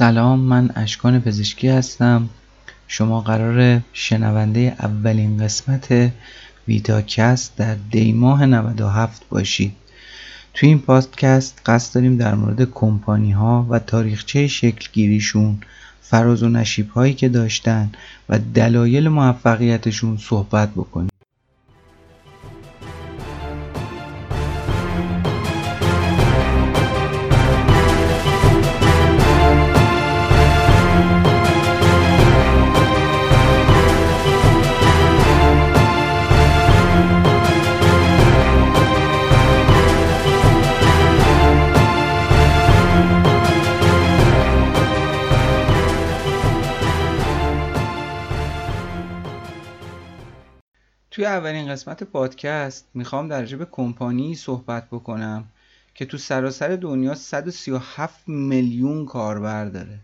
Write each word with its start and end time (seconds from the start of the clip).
سلام 0.00 0.40
من 0.40 0.70
اشکان 0.74 1.20
پزشکی 1.20 1.68
هستم. 1.68 2.28
شما 2.88 3.20
قرار 3.20 3.80
شنونده 3.92 4.76
اولین 4.78 5.44
قسمت 5.44 6.12
ویتاکست 6.68 7.56
در 7.56 7.76
دیماه 7.90 8.46
97 8.46 9.22
باشید. 9.30 9.72
تو 10.54 10.66
این 10.66 10.78
پادکست 10.78 11.62
قصد 11.66 11.94
داریم 11.94 12.16
در 12.16 12.34
مورد 12.34 12.70
کمپانی 12.70 13.32
ها 13.32 13.66
و 13.70 13.78
تاریخچه 13.78 14.46
شکل 14.46 14.88
گیریشون 14.92 15.58
فراز 16.02 16.42
و 16.42 16.48
نشیب 16.48 16.90
هایی 16.90 17.14
که 17.14 17.28
داشتن 17.28 17.90
و 18.28 18.38
دلایل 18.54 19.08
موفقیتشون 19.08 20.16
صحبت 20.16 20.70
بکنیم. 20.70 21.09
اولین 51.30 51.68
قسمت 51.68 52.02
پادکست 52.02 52.88
می‌خوام 52.94 53.28
در 53.28 53.44
به 53.44 53.66
کمپانی 53.70 54.34
صحبت 54.34 54.86
بکنم 54.86 55.44
که 55.94 56.04
تو 56.04 56.18
سراسر 56.18 56.76
دنیا 56.76 57.14
137 57.14 58.28
میلیون 58.28 59.06
کاربر 59.06 59.64
داره. 59.64 59.98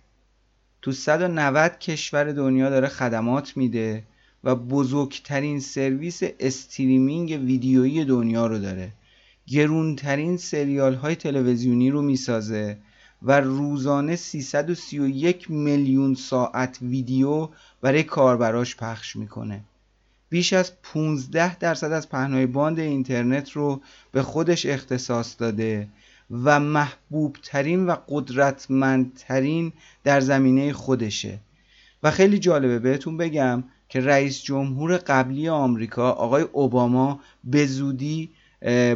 تو 0.82 0.92
190 0.92 1.78
کشور 1.78 2.32
دنیا 2.32 2.70
داره 2.70 2.88
خدمات 2.88 3.56
میده 3.56 4.04
و 4.44 4.54
بزرگترین 4.54 5.60
سرویس 5.60 6.20
استریمینگ 6.41 7.30
ویدیویی 7.30 8.04
دنیا 8.04 8.47
رو 8.47 8.58
داره. 8.58 8.92
گرونترین 9.47 10.36
سریال 10.36 10.94
های 10.94 11.16
تلویزیونی 11.16 11.91
رو 11.91 12.02
می‌سازه 12.02 12.78
و 13.22 13.41
روزانه 13.41 14.16
331 14.16 15.50
میلیون 15.50 16.14
ساعت 16.14 16.78
ویدیو 16.82 17.48
برای 17.80 18.02
کاربراش 18.02 18.77
پخش 18.77 19.16
می‌کنه. 19.16 19.60
بیش 20.28 20.52
از 20.52 20.72
15 20.82 21.58
درصد 21.58 21.92
از 21.92 22.08
پهنای 22.08 22.46
باند 22.46 22.78
اینترنت 22.78 23.50
رو 23.50 23.80
به 24.12 24.22
خودش 24.22 24.66
اختصاص 24.66 25.36
داده 25.38 25.88
و 26.30 26.60
محبوب 26.60 27.36
ترین 27.42 27.86
و 27.86 27.96
قدرتمندترین 28.08 29.72
در 30.04 30.20
زمینه 30.20 30.72
خودشه. 30.72 31.38
و 32.02 32.10
خیلی 32.10 32.38
جالبه 32.38 32.78
بهتون 32.78 33.16
بگم 33.16 33.64
که 33.88 34.00
رئیس 34.00 34.42
جمهور 34.42 34.97
قبلی 34.97 35.48
آمریکا 35.48 36.10
آقای 36.10 36.42
اوباما 36.42 37.20
به 37.44 37.66
زودی 37.66 38.31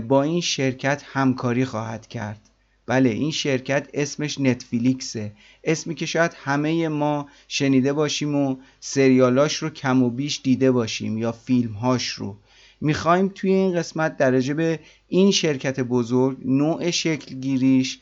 با 0.09 0.23
این 0.23 0.41
شرکت 0.41 1.03
همکاری 1.07 1.65
خواهد 1.65 2.07
کرد. 2.07 2.50
بله 2.91 3.11
این 3.11 3.31
شرکت 3.31 3.89
اسمش 3.95 4.41
نتفلیکسه 4.41 5.33
اسمی 5.65 5.95
که 5.95 6.07
شاید 6.07 6.37
همه 6.45 6.89
ما 6.89 7.27
شنیده 7.49 7.93
باشیم 7.93 8.35
و 8.35 8.57
سریالاش 8.81 9.57
رو 9.57 9.71
کم 9.71 10.03
و 10.03 10.11
بیش 10.11 10.41
دیده 10.45 10.71
باشیم 10.71 11.19
یا 11.19 11.33
فیلمهاش 11.33 12.09
رو. 12.09 12.37
می‌خوایم 12.81 13.29
توی 13.35 13.53
این 13.53 13.79
قسمت 13.79 14.17
درجه 14.17 14.55
به 14.55 14.81
این 15.09 15.31
شرکت 15.31 15.81
بزرگ 15.81 16.39
نوع 16.45 16.91
شکل 16.91 17.35
گیریش 17.35 17.99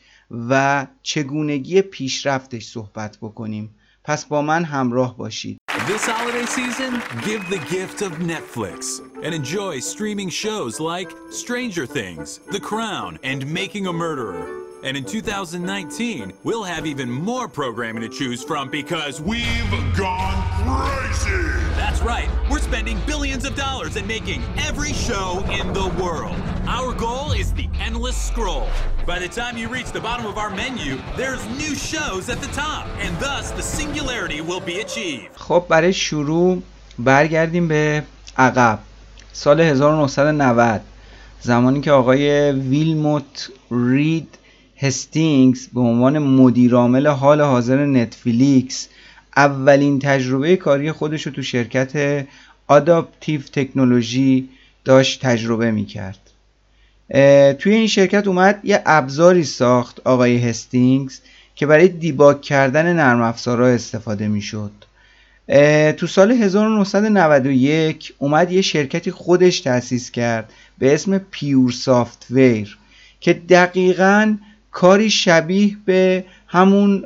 و 0.49 0.87
چگونگی 1.03 1.81
پیشرفتش 1.81 2.65
صحبت 2.65 3.17
بکنیم. 3.21 3.75
پس 4.03 4.25
با 4.25 4.41
من 4.41 4.63
همراه 4.63 5.17
باشید. 5.17 5.57
This 5.69 6.05
holiday 6.07 6.45
season, 6.45 6.91
give 7.29 7.43
the 7.55 7.61
gift 7.75 8.01
of 8.07 8.11
Netflix 8.33 8.79
and 9.23 9.33
enjoy 9.41 9.79
streaming 9.93 10.29
shows 10.29 10.79
like 10.79 11.09
Stranger 11.31 11.85
Things, 11.85 12.39
The 12.55 12.63
Crown, 12.69 13.11
and 13.31 13.39
Making 13.59 13.85
a 13.87 13.93
Murderer. 13.93 14.68
And 14.84 14.98
in 14.98 15.04
2019, 15.04 16.34
we'll 16.42 16.62
have 16.62 16.84
even 16.84 17.10
more 17.10 17.48
programming 17.48 18.02
to 18.02 18.08
choose 18.08 18.44
from 18.44 18.68
because 18.68 19.18
we've 19.18 19.70
gone 19.96 20.36
crazy. 20.62 21.42
That's 21.74 22.02
right. 22.02 22.28
We're 22.50 22.58
spending 22.58 22.98
billions 23.06 23.46
of 23.46 23.54
dollars 23.54 23.96
and 23.96 24.06
making 24.06 24.42
every 24.58 24.92
show 24.92 25.42
in 25.58 25.72
the 25.72 25.88
world. 26.02 26.36
Our 26.66 26.92
goal 26.92 27.32
is 27.32 27.54
the 27.54 27.68
endless 27.80 28.16
scroll. 28.16 28.68
By 29.06 29.18
the 29.18 29.28
time 29.28 29.56
you 29.56 29.68
reach 29.68 29.90
the 29.92 30.00
bottom 30.00 30.26
of 30.26 30.36
our 30.36 30.50
menu, 30.50 30.98
there's 31.16 31.42
new 31.62 31.74
shows 31.74 32.28
at 32.28 32.40
the 32.42 32.52
top, 32.52 32.86
and 32.98 33.16
thus 33.18 33.52
the 33.52 33.62
singularity 33.62 34.40
will 34.42 34.60
be 34.60 34.80
achieved. 34.80 35.28
خب 35.36 35.64
برای 35.68 35.92
شروع 35.92 36.62
برگردیم 36.98 37.68
به 37.68 38.02
عقب 38.38 38.78
سال 39.32 39.60
1990 39.60 40.80
زمانی 41.40 41.80
که 41.80 41.92
آقای 41.92 42.52
ویلموت 42.52 43.50
رید 43.70 44.37
هستینگز 44.81 45.67
به 45.67 45.79
عنوان 45.79 46.19
مدیرعامل 46.19 47.07
حال 47.07 47.41
حاضر 47.41 47.85
نتفلیکس 47.85 48.87
اولین 49.37 49.99
تجربه 49.99 50.55
کاری 50.55 50.91
خودش 50.91 51.25
رو 51.25 51.31
تو 51.31 51.41
شرکت 51.41 52.25
آداپتیو 52.67 53.41
تکنولوژی 53.41 54.49
داشت 54.85 55.21
تجربه 55.21 55.71
می‌کرد. 55.71 56.19
توی 57.59 57.73
این 57.73 57.87
شرکت 57.87 58.27
اومد 58.27 58.59
یه 58.63 58.81
ابزاری 58.85 59.43
ساخت 59.43 59.99
آقای 60.05 60.37
هستینگز 60.37 61.19
که 61.55 61.65
برای 61.65 61.87
دیباگ 61.87 62.41
کردن 62.41 62.93
نرم 62.93 63.21
افزارها 63.21 63.67
استفاده 63.67 64.27
می‌شد. 64.27 64.71
تو 65.97 66.07
سال 66.07 66.31
1991 66.31 68.13
اومد 68.17 68.51
یه 68.51 68.61
شرکتی 68.61 69.11
خودش 69.11 69.59
تأسیس 69.59 70.11
کرد 70.11 70.53
به 70.79 70.93
اسم 70.93 71.17
پیور 71.17 71.71
سافتویر 71.71 72.77
که 73.19 73.33
دقیقاً 73.33 74.37
کاری 74.71 75.09
شبیه 75.09 75.77
به 75.85 76.25
همون 76.47 77.01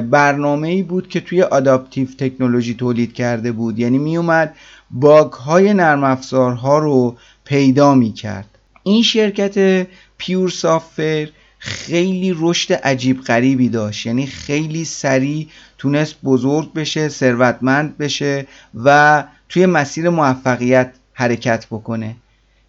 برنامه 0.00 0.68
ای 0.68 0.82
بود 0.82 1.08
که 1.08 1.20
توی 1.20 1.42
آداپتیو 1.42 2.08
تکنولوژی 2.18 2.74
تولید 2.74 3.12
کرده 3.12 3.52
بود. 3.52 3.78
یعنی 3.78 3.98
می 3.98 4.16
اومد 4.16 4.54
باگ 4.90 5.32
های 5.32 5.74
نرم 5.74 6.04
افزارها 6.04 6.78
رو 6.78 7.16
پیدا 7.44 7.94
می 7.94 8.12
کرد 8.12 8.48
این 8.82 9.02
شرکت 9.02 9.86
پیور 10.18 10.48
سافر 10.48 11.28
خیلی 11.58 12.34
رشد 12.38 12.72
عجیب 12.72 13.20
غریبی 13.20 13.68
داشت. 13.68 14.06
یعنی 14.06 14.26
خیلی 14.26 14.84
سریع 14.84 15.48
تونست 15.78 16.16
بزرگ 16.24 16.72
بشه 16.72 17.08
ثروتمند 17.08 17.98
بشه 17.98 18.46
و 18.84 19.24
توی 19.48 19.66
مسیر 19.66 20.08
موفقیت 20.08 20.92
حرکت 21.12 21.66
بکنه. 21.66 22.16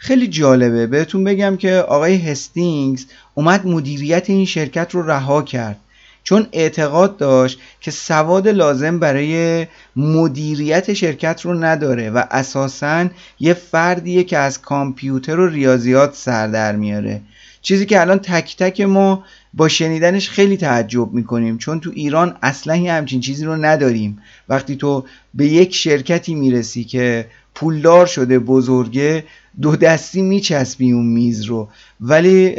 خیلی 0.03 0.27
جالبه. 0.27 0.87
بهتون 0.87 1.23
بگم 1.23 1.57
که 1.57 1.75
آقای 1.75 2.17
هستینگز 2.17 3.05
اومد 3.33 3.67
مدیریت 3.67 4.29
این 4.29 4.45
شرکت 4.45 4.95
رو 4.95 5.01
رها 5.11 5.41
کرد. 5.41 5.79
چون 6.23 6.47
اعتقاد 6.51 7.17
داشت 7.17 7.59
که 7.81 7.91
سواد 7.91 8.47
لازم 8.47 8.99
برای 8.99 9.67
مدیریت 9.95 10.93
شرکت 10.93 11.41
رو 11.41 11.53
نداره 11.53 12.09
و 12.09 12.23
اساسا 12.31 13.07
یه 13.39 13.53
فردیه 13.53 14.23
که 14.23 14.37
از 14.37 14.61
کامپیوتر 14.61 15.39
و 15.39 15.47
ریاضیات 15.47 16.15
سر 16.15 16.47
در 16.47 16.75
میاره. 16.75 17.21
چیزی 17.61 17.85
که 17.85 18.01
الان 18.01 18.19
تک 18.19 18.57
تک 18.57 18.81
ما 18.81 19.23
با 19.53 19.67
شنیدنش 19.67 20.29
خیلی 20.29 20.57
تعجب 20.57 21.13
می‌کنیم 21.13 21.57
چون 21.57 21.79
تو 21.79 21.91
ایران 21.93 22.37
اصلا 22.41 22.73
همچین 22.73 23.21
چیزی 23.21 23.45
رو 23.45 23.55
نداریم. 23.55 24.21
وقتی 24.49 24.75
تو 24.75 25.05
به 25.33 25.45
یک 25.45 25.75
شرکتی 25.75 26.35
می‌رسی 26.35 26.83
که 26.83 27.25
پولدار 27.55 28.05
شده 28.05 28.39
بزرگه 28.39 29.23
دو 29.61 29.75
دستی 29.75 30.21
میچسبی 30.21 30.91
اون 30.91 31.05
میز 31.05 31.43
رو. 31.43 31.69
ولی 32.01 32.55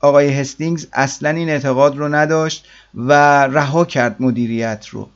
آقای 0.00 0.30
هستینگز 0.30 0.86
اصلا 0.92 1.30
این 1.30 1.48
اعتقاد 1.48 1.96
رو 1.96 2.14
نداشت 2.14 2.66
و 2.94 3.12
رها 3.46 3.84
کرد 3.84 4.16
مدیریت 4.20 4.86
رو. 4.90 5.08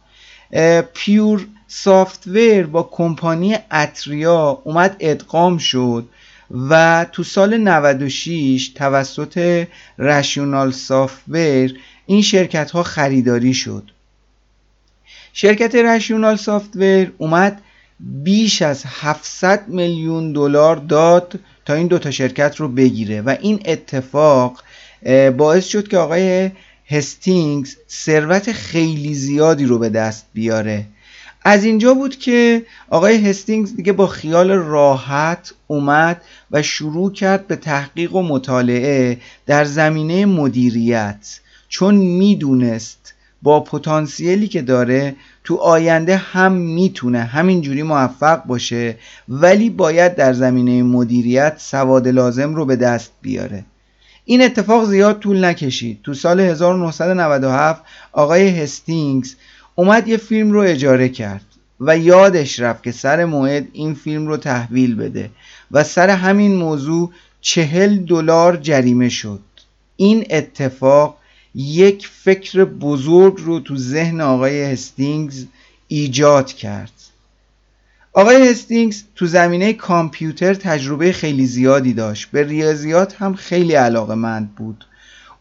پیور 0.95 1.47
سافتور 1.69 2.63
با 2.63 2.83
کمپانی 2.93 3.57
اتریا 3.73 4.63
اومد 4.65 4.97
ادغام 5.01 5.59
شد 5.59 6.09
و 6.69 7.07
تو 7.13 7.23
سال 7.23 7.57
96 7.57 8.69
توسط 8.69 9.67
رشیونال 9.99 10.73
سافتور 10.73 11.71
این 12.07 12.23
شرکت 12.23 12.71
ها 12.71 12.83
خریداری 12.83 13.55
شد. 13.55 13.91
شرکت 15.33 15.75
رشیونال 15.75 16.37
سافتور 16.37 17.13
اومد 17.19 17.63
بیش 18.01 18.63
از 18.63 18.85
700 18.87 19.69
میلیون 19.69 20.33
دلار 20.33 20.77
داد 20.77 21.41
تا 21.65 21.75
این 21.75 21.87
دوتا 21.87 22.11
شرکت 22.11 22.57
رو 22.57 22.69
بگیره. 22.69 23.21
و 23.21 23.37
این 23.41 23.61
اتفاق 23.65 24.63
باعث 25.37 25.67
شد 25.67 25.89
که 25.89 25.99
آقای 25.99 26.51
هستینگز 26.91 27.77
ثروت 27.91 28.53
خیلی 28.53 29.15
زیادی 29.15 29.65
رو 29.65 29.79
به 29.79 29.89
دست 29.89 30.27
بیاره. 30.33 30.87
از 31.45 31.65
اینجا 31.65 31.95
بود 31.95 32.17
که 32.17 32.63
آقای 32.89 33.29
هستینگز 33.31 33.77
دیگه 33.77 33.93
با 33.93 34.07
خیال 34.07 34.51
راحت 34.51 35.55
اومد 35.67 36.23
و 36.51 36.63
شروع 36.63 37.13
کرد 37.13 37.47
به 37.47 37.57
تحقیق 37.57 38.15
و 38.15 38.23
مطالعه 38.23 39.19
در 39.47 39.65
زمینه 39.65 40.27
مدیریت. 40.27 41.41
چون 41.69 41.95
می‌دونست 41.95 43.15
با 43.43 43.61
پتانسیلی 43.61 44.49
که 44.49 44.63
داره 44.63 45.17
تو 45.47 45.57
آینده 45.57 46.17
هم 46.17 46.53
می‌تونه 46.53 47.21
همینجوری 47.21 47.83
موفق 47.83 48.45
باشه 48.45 48.97
ولی 49.29 49.71
باید 49.71 50.15
در 50.15 50.33
زمینه 50.33 50.83
مدیریت 50.83 51.55
سواد 51.59 52.09
لازم 52.09 52.55
رو 52.55 52.65
به 52.65 52.77
دست 52.77 53.13
بیاره. 53.23 53.65
این 54.25 54.43
اتفاق 54.43 54.85
زیاد 54.85 55.19
طول 55.19 55.45
نکشید. 55.45 56.01
تو 56.03 56.15
سال 56.15 56.41
1997 56.41 57.83
آقای 58.13 58.49
هستینگز 58.49 59.35
اومد 59.75 60.09
یه 60.09 60.17
فیلم 60.17 60.53
رو 60.53 60.61
اجاره 60.61 61.09
کرد 61.09 61.45
و 61.81 61.99
یادش 61.99 62.61
رفت 62.61 62.83
که 62.83 62.93
سر 62.93 63.25
موعد 63.25 63.69
این 63.73 63.95
فیلم 63.95 64.27
رو 64.27 64.37
تحویل 64.37 64.95
بده 64.97 65.31
و 65.71 65.85
سر 65.85 66.11
همین 66.11 66.57
موضوع 66.57 67.11
چهل 67.41 67.97
دلار 67.97 68.57
جریمه 68.57 69.09
شد. 69.09 69.41
این 69.97 70.27
اتفاق 70.31 71.17
یک 71.57 72.09
فکر 72.09 72.65
بزرگ 72.65 73.35
رو 73.39 73.61
تو 73.61 73.77
ذهن 73.77 74.21
آقای 74.21 74.63
هستینگز 74.63 75.47
ایجاد 75.89 76.53
کرد. 76.53 76.93
آقای 78.13 78.49
هستینگز 78.49 79.03
تو 79.15 79.27
زمینه 79.27 79.73
کامپیوتر 79.73 80.55
تجربه 80.55 81.13
خیلی 81.13 81.47
زیادی 81.47 81.93
داشت. 81.93 82.31
به 82.31 82.43
ریاضیات 82.43 83.23
هم 83.23 83.35
خیلی 83.35 83.75
علاقه 83.75 84.15
مند 84.15 84.55
بود. 84.55 84.85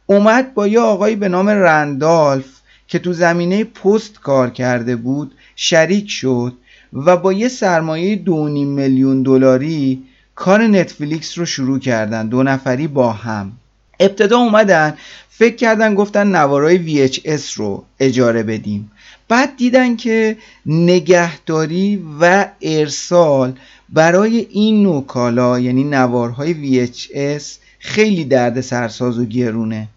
اومد 0.06 0.54
با 0.54 0.68
یه 0.68 0.80
آقایی 0.80 1.16
به 1.16 1.30
نام 1.30 1.50
رندالف 1.50 2.46
که 2.88 3.00
تو 3.00 3.14
زمینه 3.14 3.64
پست 3.64 4.20
کار 4.20 4.50
کرده 4.50 4.96
بود 4.96 5.32
شریک 5.56 6.10
شد 6.10 6.54
و 6.94 7.18
با 7.18 7.34
یه 7.34 7.48
سرمایه 7.48 8.16
دو 8.16 8.44
میلیون 8.50 9.24
دلاری 9.24 10.04
کار 10.36 10.68
نتفلیکس 10.68 11.38
رو 11.38 11.46
شروع 11.46 11.80
کردن. 11.80 12.28
دو 12.28 12.44
نفری 12.44 12.88
با 12.88 13.12
هم. 13.12 13.52
ابتدا 14.00 14.38
اومدن 14.38 14.98
فکر 15.30 15.56
کردن 15.56 15.96
گفتن 15.96 16.28
نوارای 16.28 17.10
VHS 17.10 17.52
رو 17.54 17.86
اجاره 18.00 18.44
بدیم. 18.44 18.92
بعد 19.28 19.58
دیدن 19.58 19.96
که 19.96 20.38
نگهداری 20.66 22.04
و 22.22 22.48
ارسال 22.62 23.54
برای 23.90 24.48
این 24.52 24.84
نوع 24.84 25.06
کالا 25.06 25.60
یعنی 25.60 25.84
نوارهای 25.84 26.88
VHS 26.88 27.44
خیلی 27.80 28.26
درد 28.26 28.62
سرساز 28.62 29.20
و 29.20 29.26
گرونه. 29.26 29.88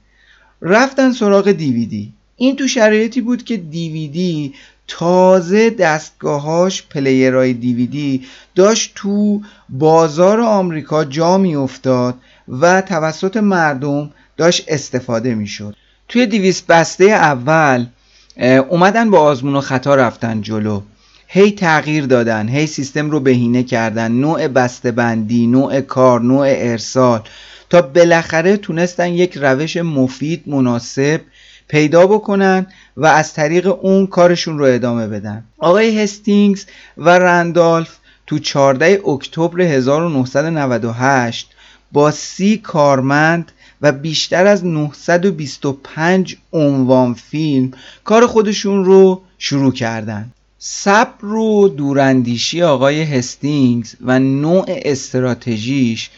رفتن 0.62 1.12
سراغ 1.12 1.52
دیویدی 1.52 2.12
این 2.36 2.56
تو 2.56 2.68
شرایطی 2.68 3.20
بود 3.20 3.44
که 3.44 3.56
دیویدی 3.56 4.54
تازه 4.88 5.70
دستگاهاش 5.70 6.82
پلیرهای 6.82 7.52
دیویدی 7.52 8.26
داشت 8.54 8.92
تو 8.94 9.40
بازار 9.68 10.40
آمریکا 10.40 11.04
جا 11.04 11.38
می 11.38 11.56
افتاد 11.56 12.14
و 12.48 12.80
توسط 12.80 13.36
مردم 13.36 14.10
داشت 14.36 14.64
استفاده 14.68 15.34
می 15.34 15.46
شد 15.46 15.76
توی 16.08 16.26
دیویس 16.26 16.62
بسته 16.62 17.04
اول 17.04 17.86
اومدن 18.68 19.10
با 19.10 19.20
آزمون 19.20 19.56
و 19.56 19.60
خطا 19.60 19.94
رفتن 19.94 20.40
جلو. 20.40 20.82
هی 21.26 21.50
تغییر 21.50 22.06
دادن 22.06 22.48
هی 22.48 22.66
سیستم 22.66 23.10
رو 23.10 23.20
بهینه 23.20 23.62
کردن. 23.62 24.12
نوع 24.12 24.48
بسته 24.48 24.90
بندی 24.90 25.46
نوع 25.46 25.80
کار 25.80 26.20
نوع 26.20 26.46
ارسال. 26.48 27.20
تا 27.70 27.82
بالاخره 27.82 28.56
تونستن 28.56 29.08
یک 29.08 29.36
روش 29.36 29.76
مفید 29.76 30.42
مناسب 30.46 31.20
پیدا 31.68 32.06
بکنن 32.06 32.66
و 32.96 33.06
از 33.06 33.34
طریق 33.34 33.84
اون 33.84 34.06
کارشون 34.06 34.58
رو 34.58 34.64
ادامه 34.64 35.06
بدن. 35.06 35.44
آقای 35.58 36.02
هستینگز 36.02 36.64
و 36.96 37.08
رندالف 37.08 37.96
تو 38.26 38.38
14 38.38 39.00
اکتبر 39.08 39.60
1998 39.60 41.50
با 41.92 42.10
سی 42.10 42.56
کارمند 42.56 43.52
و 43.82 43.92
بیشتر 43.92 44.46
از 44.46 44.64
925 44.64 46.36
عنوان 46.52 47.14
فیلم 47.14 47.70
کار 48.04 48.26
خودشون 48.26 48.84
رو 48.84 49.22
شروع 49.38 49.72
کردن. 49.72 50.30
صبر 50.58 51.14
رو 51.20 51.68
دوراندیشی 51.68 52.62
آقای 52.62 53.02
هستینگز 53.02 53.94
و 54.00 54.18
نوع 54.18 54.64
استراتژیش 54.68 56.10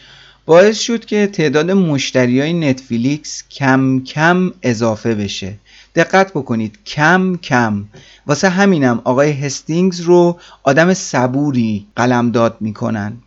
باعث 0.45 0.79
شد 0.79 1.05
که 1.05 1.27
تعداد 1.27 1.71
مشتری 1.71 2.41
های 2.41 2.53
نتفلیکس 2.53 3.43
کم 3.51 3.99
کم 4.03 4.51
اضافه 4.63 5.15
بشه. 5.15 5.53
دقت 5.95 6.31
بکنید 6.31 6.79
کم 6.85 7.35
کم. 7.35 7.85
واسه 8.27 8.49
همینم 8.49 9.01
آقای 9.03 9.31
هستینگز 9.31 10.01
رو 10.01 10.39
آدم 10.63 10.93
صبوری 10.93 11.87
قلمداد 11.95 12.57
می‌کنن. 12.59 13.17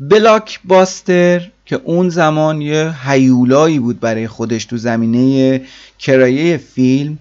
بلاک 0.00 0.60
باستر 0.64 1.50
که 1.66 1.80
اون 1.84 2.08
زمان 2.08 2.60
یه 2.60 2.94
هیولایی 3.04 3.78
بود 3.78 4.00
برای 4.00 4.28
خودش 4.28 4.64
تو 4.64 4.76
زمینه 4.76 5.60
کرایه 5.98 6.56
فیلم 6.56 7.18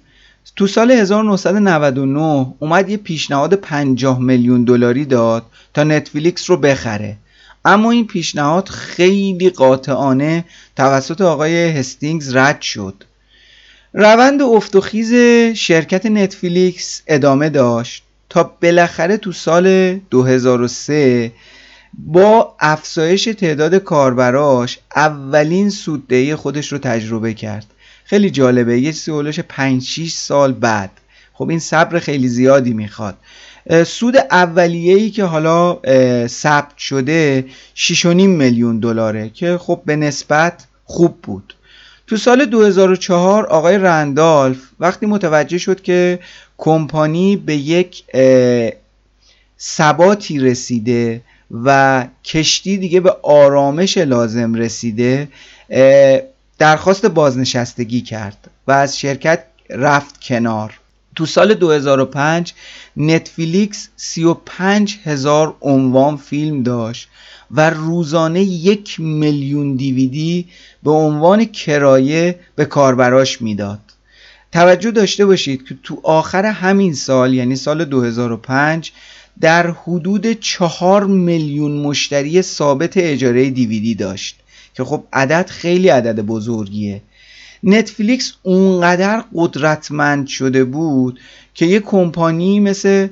تو 0.55 0.67
سال 0.67 0.91
1999 0.91 2.53
اومد 2.59 2.89
یه 2.89 2.97
پیشنهاد 2.97 3.53
50 3.53 4.19
میلیون 4.19 4.63
دلاری 4.63 5.05
داد 5.05 5.45
تا 5.73 5.83
نتفلیکس 5.83 6.49
رو 6.49 6.57
بخره. 6.57 7.17
اما 7.65 7.91
این 7.91 8.07
پیشنهاد 8.07 8.69
خیلی 8.69 9.49
قاطعانه 9.49 10.45
توسط 10.75 11.21
آقای 11.21 11.69
هستینگز 11.69 12.35
رد 12.35 12.61
شد. 12.61 13.03
روند 13.93 14.41
افت 14.41 14.75
و 14.75 14.81
خیز 14.81 15.13
شرکت 15.57 16.05
نتفلیکس 16.05 17.01
ادامه 17.07 17.49
داشت 17.49 18.03
تا 18.29 18.55
بالاخره 18.61 19.17
تو 19.17 19.31
سال 19.31 19.97
2003 20.09 21.31
با 21.93 22.55
افزایش 22.59 23.23
تعداد 23.23 23.75
کاربراش 23.75 24.79
اولین 24.95 25.69
سوددهی 25.69 26.35
خودش 26.35 26.71
رو 26.71 26.77
تجربه 26.77 27.33
کرد. 27.33 27.65
خیلی 28.03 28.29
جالبه 28.29 28.79
یه 28.79 28.91
سیولش 28.91 29.39
5 29.39 29.83
6 29.83 30.11
سال 30.11 30.53
بعد. 30.53 30.91
خب 31.33 31.49
این 31.49 31.59
صبر 31.59 31.99
خیلی 31.99 32.27
زیادی 32.27 32.73
می‌خواد. 32.73 33.17
سود 33.85 34.17
اولیه‌ای 34.17 35.09
که 35.09 35.23
حالا 35.23 35.79
ثبت 36.27 36.77
شده 36.77 37.45
6.5 37.75 38.05
میلیون 38.05 38.79
دلاره 38.79 39.29
که 39.29 39.57
خب 39.57 39.81
به 39.85 39.95
نسبت 39.95 40.65
خوب 40.85 41.21
بود. 41.21 41.53
تو 42.07 42.17
سال 42.17 42.45
2004 42.45 43.45
آقای 43.45 43.77
رندالف 43.77 44.57
وقتی 44.79 45.05
متوجه 45.05 45.57
شد 45.57 45.81
که 45.81 46.19
کمپانی 46.57 47.35
به 47.35 47.55
یک 47.55 48.03
ثباتی 49.59 50.39
رسیده 50.39 51.21
و 51.51 52.07
کشتی 52.23 52.77
دیگه 52.77 52.99
به 52.99 53.15
آرامش 53.23 53.97
لازم 53.97 54.53
رسیده 54.53 55.27
درخواست 56.59 57.05
بازنشستگی 57.05 58.01
کرد 58.01 58.49
و 58.67 58.71
از 58.71 58.99
شرکت 58.99 59.43
رفت 59.69 60.21
کنار. 60.21 60.79
تو 61.15 61.25
سال 61.25 61.53
2005 61.53 62.53
نتفلیکس 62.97 63.89
35 63.95 64.99
هزار 65.03 65.55
عنوان 65.61 66.17
فیلم 66.17 66.63
داشت 66.63 67.09
و 67.51 67.69
روزانه 67.69 68.41
یک 68.41 68.99
میلیون 68.99 69.75
دیویدی 69.75 70.47
به 70.83 70.91
عنوان 70.91 71.45
کرایه 71.45 72.39
به 72.55 72.65
کاربراش 72.65 73.41
می‌داد. 73.41 73.79
توجه 74.51 74.91
داشته 74.91 75.25
باشید 75.25 75.67
که 75.67 75.75
تو 75.83 75.99
آخر 76.03 76.45
همین 76.45 76.93
سال 76.93 77.33
یعنی 77.33 77.55
سال 77.55 77.85
2005 77.85 78.91
در 79.41 79.71
حدود 79.71 80.31
چهار 80.31 81.05
میلیون 81.05 81.71
مشتری 81.71 82.41
ثابت 82.41 82.97
اجاره 82.97 83.49
دیویدی 83.49 83.95
داشت. 83.95 84.35
که 84.73 84.83
خب 84.83 85.03
عدد 85.13 85.49
خیلی 85.49 85.89
عدد 85.89 86.19
بزرگیه. 86.19 87.01
نتفلیکس 87.63 88.33
اونقدر 88.43 89.23
قدرتمند 89.35 90.27
شده 90.27 90.63
بود 90.63 91.19
که 91.53 91.65
یه 91.65 91.79
کمپانی 91.79 92.59
مثل 92.59 93.07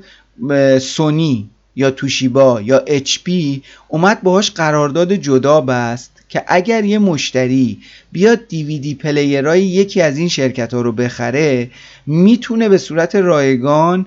سونی 0.81 1.49
یا 1.75 1.91
توشیبا 1.91 2.61
یا 2.61 2.83
HP 2.87 3.63
اومد 3.87 4.21
باهاش 4.21 4.51
قرارداد 4.51 5.13
جدا 5.13 5.61
بست. 5.61 6.18
که 6.29 6.43
اگر 6.47 6.85
یه 6.85 6.99
مشتری 6.99 7.79
بیاد 8.11 8.47
DVD 8.47 8.95
player 8.95 9.54
ای 9.54 9.63
یکی 9.63 10.01
از 10.01 10.17
این 10.17 10.27
شرکت 10.27 10.73
ها 10.73 10.81
رو 10.81 10.91
بخره 10.91 11.71
می‌تونه 12.05 12.69
به 12.69 12.77
صورت 12.77 13.15
رایگان 13.15 14.05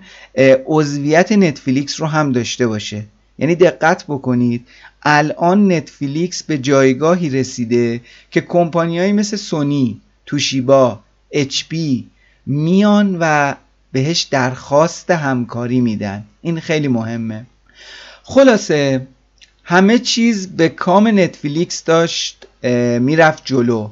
عضویت 0.66 1.32
نتفلیکس 1.32 2.00
رو 2.00 2.06
هم 2.06 2.32
داشته 2.32 2.66
باشه. 2.66 3.04
یعنی 3.38 3.54
دقت 3.54 4.04
بکنید 4.08 4.66
الان 5.02 5.72
نتفلیکس 5.72 6.42
به 6.42 6.58
جایگاهی 6.58 7.30
رسیده 7.30 8.00
که 8.30 8.40
کمپانیایی 8.40 9.12
مثل 9.12 9.36
سونی 9.36 10.00
توشیبا 10.26 11.00
اچ 11.30 11.62
میان 12.46 13.16
و 13.20 13.54
بهش 13.92 14.22
درخواست 14.22 15.10
همکاری 15.10 15.80
میدن. 15.80 16.24
این 16.42 16.60
خیلی 16.60 16.88
مهمه. 16.88 17.46
خلاصه 18.22 19.06
همه 19.64 19.98
چیز 19.98 20.56
به 20.56 20.68
کام 20.68 21.08
نتفلیکس 21.08 21.84
داشت 21.84 22.46
می‌رفت 22.98 23.42
جلو 23.44 23.90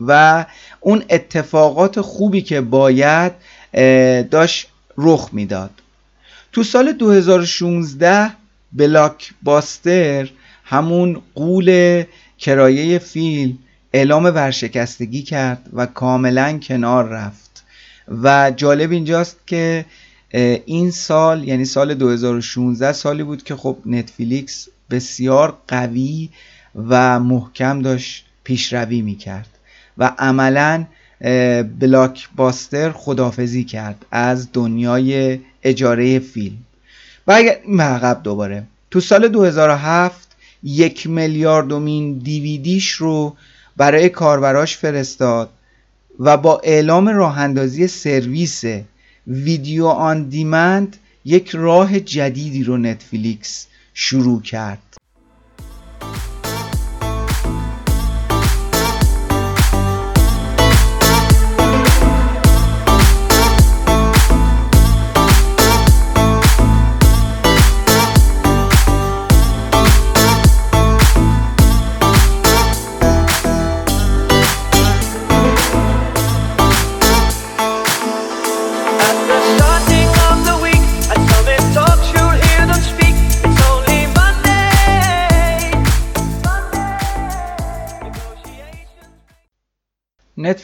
و 0.00 0.44
اون 0.80 1.04
اتفاقات 1.10 2.00
خوبی 2.00 2.42
که 2.42 2.60
باید 2.60 3.32
داشت 4.30 4.66
رخ 4.98 5.28
می‌داد. 5.32 5.70
تو 6.52 6.62
سال 6.62 6.92
2016 6.92 8.30
بلاک 8.72 9.34
باستر 9.42 10.28
همون 10.64 11.22
قول 11.34 12.04
کرایه 12.38 12.98
فیلم 12.98 13.58
اعلام 13.92 14.24
ورشکستگی 14.24 15.22
کرد 15.22 15.70
و 15.72 15.86
کاملا 15.86 16.58
کنار 16.58 17.08
رفت. 17.08 17.64
و 18.22 18.52
جالب 18.56 18.90
اینجاست 18.90 19.36
که 19.46 19.84
این 20.66 20.90
سال 20.90 21.48
یعنی 21.48 21.64
سال 21.64 21.94
2016 21.94 22.92
سالی 22.92 23.22
بود 23.22 23.42
که 23.42 23.56
خب 23.56 23.76
نتفلیکس 23.86 24.68
بسیار 24.90 25.58
قوی 25.68 26.30
و 26.88 27.20
محکم 27.20 27.82
داشت 27.82 28.24
پیشروی 28.44 29.02
می‌کرد 29.02 29.48
و 29.98 30.12
عملا 30.18 30.84
بلاک 31.80 32.28
باستر 32.36 32.92
خدافزی 32.92 33.64
کرد 33.64 34.06
از 34.10 34.48
دنیای 34.52 35.40
اجاره 35.62 36.18
فیلم. 36.18 36.58
و 37.26 37.32
عقب 37.80 38.20
دوباره 38.22 38.62
تو 38.90 39.00
سال 39.00 39.28
2007 39.28 40.36
یک 40.62 41.06
میلیاردومین 41.06 42.18
دیویدیش 42.18 42.90
رو 42.90 43.36
برای 43.76 44.08
کاربراش 44.08 44.76
فرستاد 44.76 45.50
و 46.20 46.36
با 46.36 46.60
اعلام 46.64 47.08
راه 47.08 47.38
اندازی 47.38 47.86
سرویس 47.86 48.64
ویدیو 49.26 49.86
آن 49.86 50.28
دیمند 50.28 50.96
یک 51.24 51.50
راه 51.50 52.00
جدیدی 52.00 52.64
رو 52.64 52.76
نتفلیکس 52.76 53.66
شروع 53.94 54.42
کرد. 54.42 54.96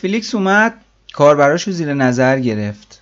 نتفلیکس 0.01 0.35
اومد 0.35 0.75
کاربراش 1.13 1.63
رو 1.63 1.73
زیر 1.73 1.95
نظر 1.95 2.41
گرفت 2.41 3.01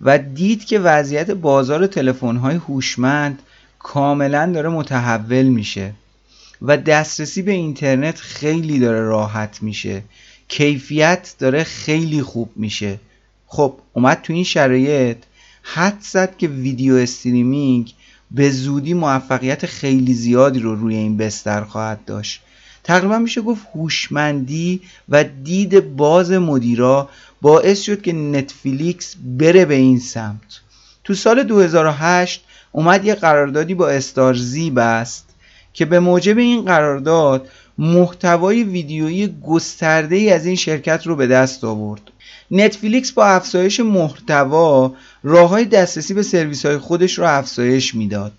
و 0.00 0.18
دید 0.18 0.64
که 0.64 0.78
وضعیت 0.78 1.30
بازار 1.30 1.98
های 2.22 2.56
هوشمند 2.56 3.42
کاملا 3.78 4.52
داره 4.54 4.68
متحول 4.68 5.42
میشه 5.42 5.92
و 6.62 6.76
دسترسی 6.76 7.42
به 7.42 7.52
اینترنت 7.52 8.20
خیلی 8.20 8.78
داره 8.78 9.00
راحت 9.00 9.62
میشه. 9.62 10.02
کیفیت 10.48 11.34
داره 11.38 11.64
خیلی 11.64 12.22
خوب 12.22 12.50
میشه. 12.56 13.00
خب 13.46 13.74
اومد 13.92 14.20
تو 14.22 14.32
این 14.32 14.44
شرایط 14.44 15.18
حد 15.62 15.98
زد 16.00 16.36
که 16.36 16.48
ویدیو 16.48 16.94
استریمینگ 16.94 17.94
به 18.30 18.50
زودی 18.50 18.94
موفقیت 18.94 19.66
خیلی 19.66 20.14
زیادی 20.14 20.60
رو 20.60 20.74
روی 20.74 20.94
این 20.94 21.16
بستر 21.16 21.64
خواهد 21.64 22.04
داشت. 22.04 22.42
تقریبا 22.84 23.18
میشه 23.18 23.40
گفت 23.40 23.66
هوشمندی 23.74 24.80
و 25.08 25.24
دید 25.24 25.96
باز 25.96 26.32
مدیرا 26.32 27.08
باعث 27.42 27.82
شد 27.82 28.02
که 28.02 28.12
نتفلیکس 28.12 29.16
بره 29.38 29.64
به 29.64 29.74
این 29.74 29.98
سمت. 29.98 30.60
تو 31.04 31.14
سال 31.14 31.42
2008 31.42 32.44
اومد 32.72 33.04
یه 33.04 33.14
قراردادی 33.14 33.74
با 33.74 33.88
استارزی 33.88 34.70
بست 34.70 35.28
که 35.72 35.84
به 35.84 36.00
موجب 36.00 36.38
این 36.38 36.64
قرارداد 36.64 37.48
محتوای 37.78 38.64
ویدیویی 38.64 39.36
گسترده 39.46 40.16
ای 40.16 40.30
از 40.30 40.46
این 40.46 40.56
شرکت 40.56 41.06
رو 41.06 41.16
به 41.16 41.26
دست 41.26 41.64
آورد. 41.64 42.02
نتفلیکس 42.50 43.12
با 43.12 43.26
افزایش 43.26 43.80
محتوا 43.80 44.94
راه 45.22 45.48
های 45.48 45.64
دسترسی 45.64 46.14
به 46.14 46.22
سرویس 46.22 46.66
های 46.66 46.78
خودش 46.78 47.18
رو 47.18 47.24
افزایش 47.24 47.94
می‌داد 47.94 48.32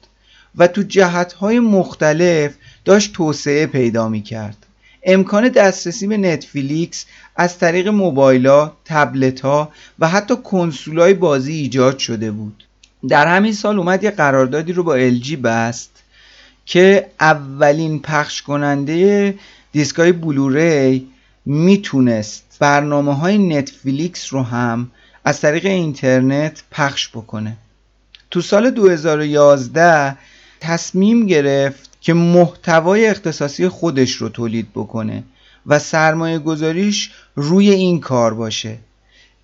و 0.57 0.67
تو 0.67 0.83
جهت 0.83 1.33
های 1.33 1.59
مختلف 1.59 2.53
داشت 2.85 3.13
توسعه 3.13 3.67
پیدا 3.67 4.09
می 4.09 4.21
کرد 4.21 4.57
امکان 5.03 5.49
دسترسی 5.49 6.07
به 6.07 6.17
نتفلیکس 6.17 7.05
از 7.35 7.57
طریق 7.57 7.87
موبایلا، 7.87 8.71
تبلت 8.85 9.41
ها 9.41 9.71
و 9.99 10.09
حتی 10.09 10.35
کنسول 10.43 11.13
بازی 11.13 11.53
ایجاد 11.53 11.97
شده 11.97 12.31
بود. 12.31 12.63
در 13.09 13.27
همین 13.27 13.53
سال 13.53 13.79
اومد 13.79 14.03
یه 14.03 14.11
قراردادی 14.11 14.73
رو 14.73 14.83
با 14.83 15.09
LG 15.09 15.31
بست 15.35 16.03
که 16.65 17.07
اولین 17.19 17.99
پخش 17.99 18.41
کننده 18.41 19.35
دیسکای 19.71 20.11
بلوری 20.11 21.07
می‌تونست 21.45 22.57
برنامه 22.59 23.15
های 23.15 23.37
نتفلیکس 23.37 24.33
رو 24.33 24.43
هم 24.43 24.91
از 25.25 25.41
طریق 25.41 25.65
اینترنت 25.65 26.63
پخش 26.71 27.09
بکنه. 27.09 27.57
تو 28.31 28.41
سال 28.41 28.69
2011 28.69 30.17
تصمیم 30.59 31.25
گرفت 31.25 31.92
که 32.03 32.13
محتوای 32.13 33.07
اختصاصی 33.07 33.67
خودش 33.67 34.11
رو 34.11 34.29
تولید 34.29 34.67
بکنه 34.75 35.23
و 35.65 35.79
سرمایه 35.79 36.39
گذاریش 36.39 37.11
روی 37.35 37.69
این 37.69 37.99
کار 37.99 38.33
باشه. 38.33 38.77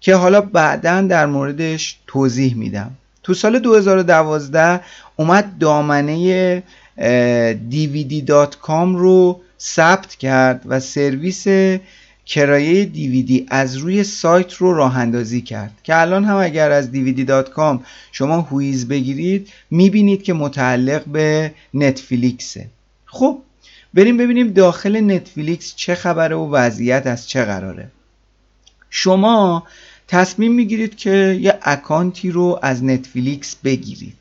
که 0.01 0.15
حالا 0.15 0.41
بعدا 0.41 1.01
در 1.01 1.25
موردش 1.25 1.97
توضیح 2.07 2.55
میدم. 2.55 2.91
تو 3.23 3.33
سال 3.33 3.59
2012 3.59 4.81
اومد 5.15 5.57
دامنه 5.57 6.63
dvd.com 7.71 8.95
رو 8.95 9.41
ثبت 9.59 10.15
کرد 10.15 10.61
و 10.65 10.79
سرویس 10.79 11.47
کرایه 12.29 12.85
دیویدی 12.85 13.45
از 13.47 13.77
روی 13.77 14.03
سایت 14.03 14.53
رو 14.53 14.73
راه 14.73 14.97
اندازی 14.97 15.41
کرد. 15.41 15.71
که 15.83 16.01
الان 16.01 16.25
هم 16.25 16.37
اگر 16.37 16.71
از 16.71 16.89
dvd.com 16.91 17.79
شما 18.11 18.41
هویز 18.41 18.87
بگیرید 18.87 19.49
می‌بینید 19.71 20.23
که 20.23 20.33
متعلق 20.33 21.05
به 21.05 21.53
نتفلیکسه. 21.73 22.67
خب 23.05 23.41
بریم 23.93 24.17
ببینیم 24.17 24.53
داخل 24.53 25.01
نتفلیکس 25.01 25.75
چه 25.75 25.95
خبره 25.95 26.35
و 26.35 26.51
وضعیت 26.51 27.07
از 27.07 27.29
چه 27.29 27.45
قراره. 27.45 27.91
شما 28.89 29.63
تصمیم 30.07 30.53
می‌گیرید 30.53 30.95
که 30.95 31.39
یه 31.41 31.59
اکانتی 31.61 32.31
رو 32.31 32.59
از 32.61 32.83
نتفلیکس 32.83 33.55
بگیرید. 33.63 34.18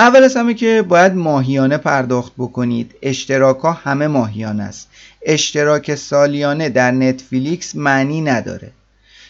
اول 0.00 0.24
از 0.24 0.36
همه 0.36 0.54
که 0.54 0.84
باید 0.88 1.14
ماهیانه 1.14 1.76
پرداخت 1.76 2.32
بکنید. 2.38 2.94
اشتراک 3.02 3.58
ها 3.58 3.72
همه 3.72 4.06
ماهیانه 4.06 4.62
است. 4.62 4.88
اشتراک 5.22 5.94
سالیانه 5.94 6.68
در 6.68 6.90
نتفلیکس 6.90 7.76
معنی 7.76 8.20
نداره. 8.20 8.70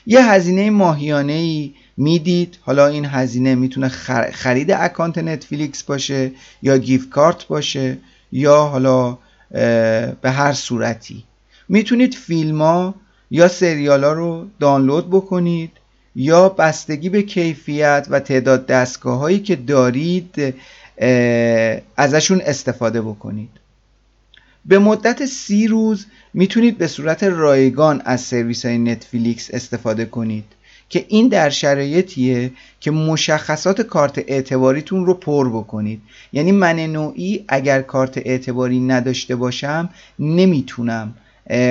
یه 0.06 0.30
هزینه 0.30 0.70
ماهیانه 0.70 1.32
ای 1.32 1.74
می‌دید. 1.96 2.58
حالا 2.60 2.86
این 2.86 3.04
هزینه 3.04 3.54
می‌تونه 3.54 3.88
خرید 4.32 4.70
اکانت 4.70 5.18
نتفلیکس 5.18 5.82
باشه 5.82 6.32
یا 6.62 6.78
گیفت 6.78 7.08
کارت 7.08 7.46
باشه 7.46 7.98
یا 8.32 8.56
حالا 8.64 9.18
به 10.20 10.30
هر 10.30 10.52
صورتی. 10.52 11.24
می‌تونید 11.68 12.14
فیلم 12.14 12.62
ها 12.62 12.94
یا 13.30 13.48
سریال 13.48 14.04
ها 14.04 14.12
رو 14.12 14.46
دانلود 14.60 15.10
بکنید. 15.10 15.70
یا 16.16 16.48
بستگی 16.48 17.08
به 17.08 17.22
کیفیت 17.22 18.06
و 18.10 18.20
تعداد 18.20 18.66
دستگاه 18.66 19.18
هایی 19.18 19.38
که 19.38 19.56
دارید 19.56 20.54
ازشون 21.96 22.40
استفاده 22.40 23.02
بکنید. 23.02 23.50
به 24.64 24.78
مدت 24.78 25.26
سی 25.26 25.66
روز 25.66 26.06
می‌تونید 26.34 26.78
به 26.78 26.86
صورت 26.86 27.22
رایگان 27.22 28.02
از 28.04 28.20
سرویس 28.20 28.66
های 28.66 28.78
نتفلیکس 28.78 29.50
استفاده 29.52 30.04
کنید 30.04 30.44
که 30.88 31.04
این 31.08 31.28
در 31.28 31.50
شرایطیه 31.50 32.50
که 32.80 32.90
مشخصات 32.90 33.80
کارت 33.80 34.18
اعتباریتون 34.18 35.06
رو 35.06 35.14
پر 35.14 35.48
بکنید. 35.48 36.02
یعنی 36.32 36.52
من 36.52 36.80
نوعی 36.80 37.44
اگر 37.48 37.82
کارت 37.82 38.18
اعتباری 38.18 38.80
نداشته 38.80 39.36
باشم 39.36 39.88
نمی‌تونم 40.18 41.14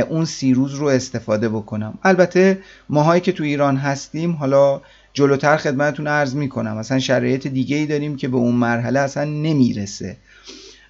اون 0.09 0.25
سی 0.25 0.53
روز 0.53 0.73
رو 0.73 0.87
استفاده 0.87 1.49
بکنم. 1.49 1.99
البته 2.03 2.59
ماهایی 2.89 3.21
که 3.21 3.31
تو 3.31 3.43
ایران 3.43 3.77
هستیم 3.77 4.31
حالا 4.31 4.81
جلوتر 5.13 5.57
خدمتتون 5.57 6.07
عرض 6.07 6.35
می‌کنم 6.35 6.77
مثلا 6.77 6.99
شرایط 6.99 7.47
دیگه 7.47 7.75
ای 7.75 7.85
داریم 7.85 8.15
که 8.15 8.27
به 8.27 8.37
اون 8.37 8.55
مرحله 8.55 8.99
اصلا 8.99 9.23
نمی‌رسه. 9.23 10.17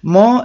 ما 0.02 0.42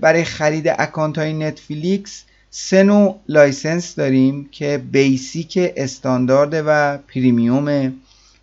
برای 0.00 0.24
خرید 0.24 0.68
اکانت 0.68 1.18
های 1.18 1.32
نتفلیکس 1.32 2.24
سه 2.50 2.82
نوع 2.82 3.20
license 3.28 3.94
داریم 3.94 4.48
که 4.52 4.82
basic 4.92 5.58
استاندارد 5.76 6.62
و 6.66 6.98
premium 6.98 7.80
ه 7.80 7.92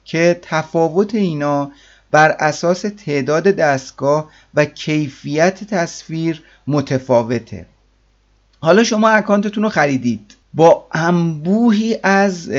که 0.06 0.40
تفاوت 0.42 1.16
اینا 1.16 1.72
بر 2.12 2.36
اساس 2.40 2.82
تعداد 3.06 3.44
دستگاه 3.44 4.30
و 4.54 4.66
کیفیت 4.66 5.64
تصویر 5.64 6.44
متفاوته. 6.68 7.66
حالا 8.64 8.84
شما 8.84 9.10
اکانتتون 9.10 9.64
رو 9.64 9.70
خریدید. 9.70 10.36
با 10.54 10.88
انبوهی 10.92 11.98
از 12.04 12.50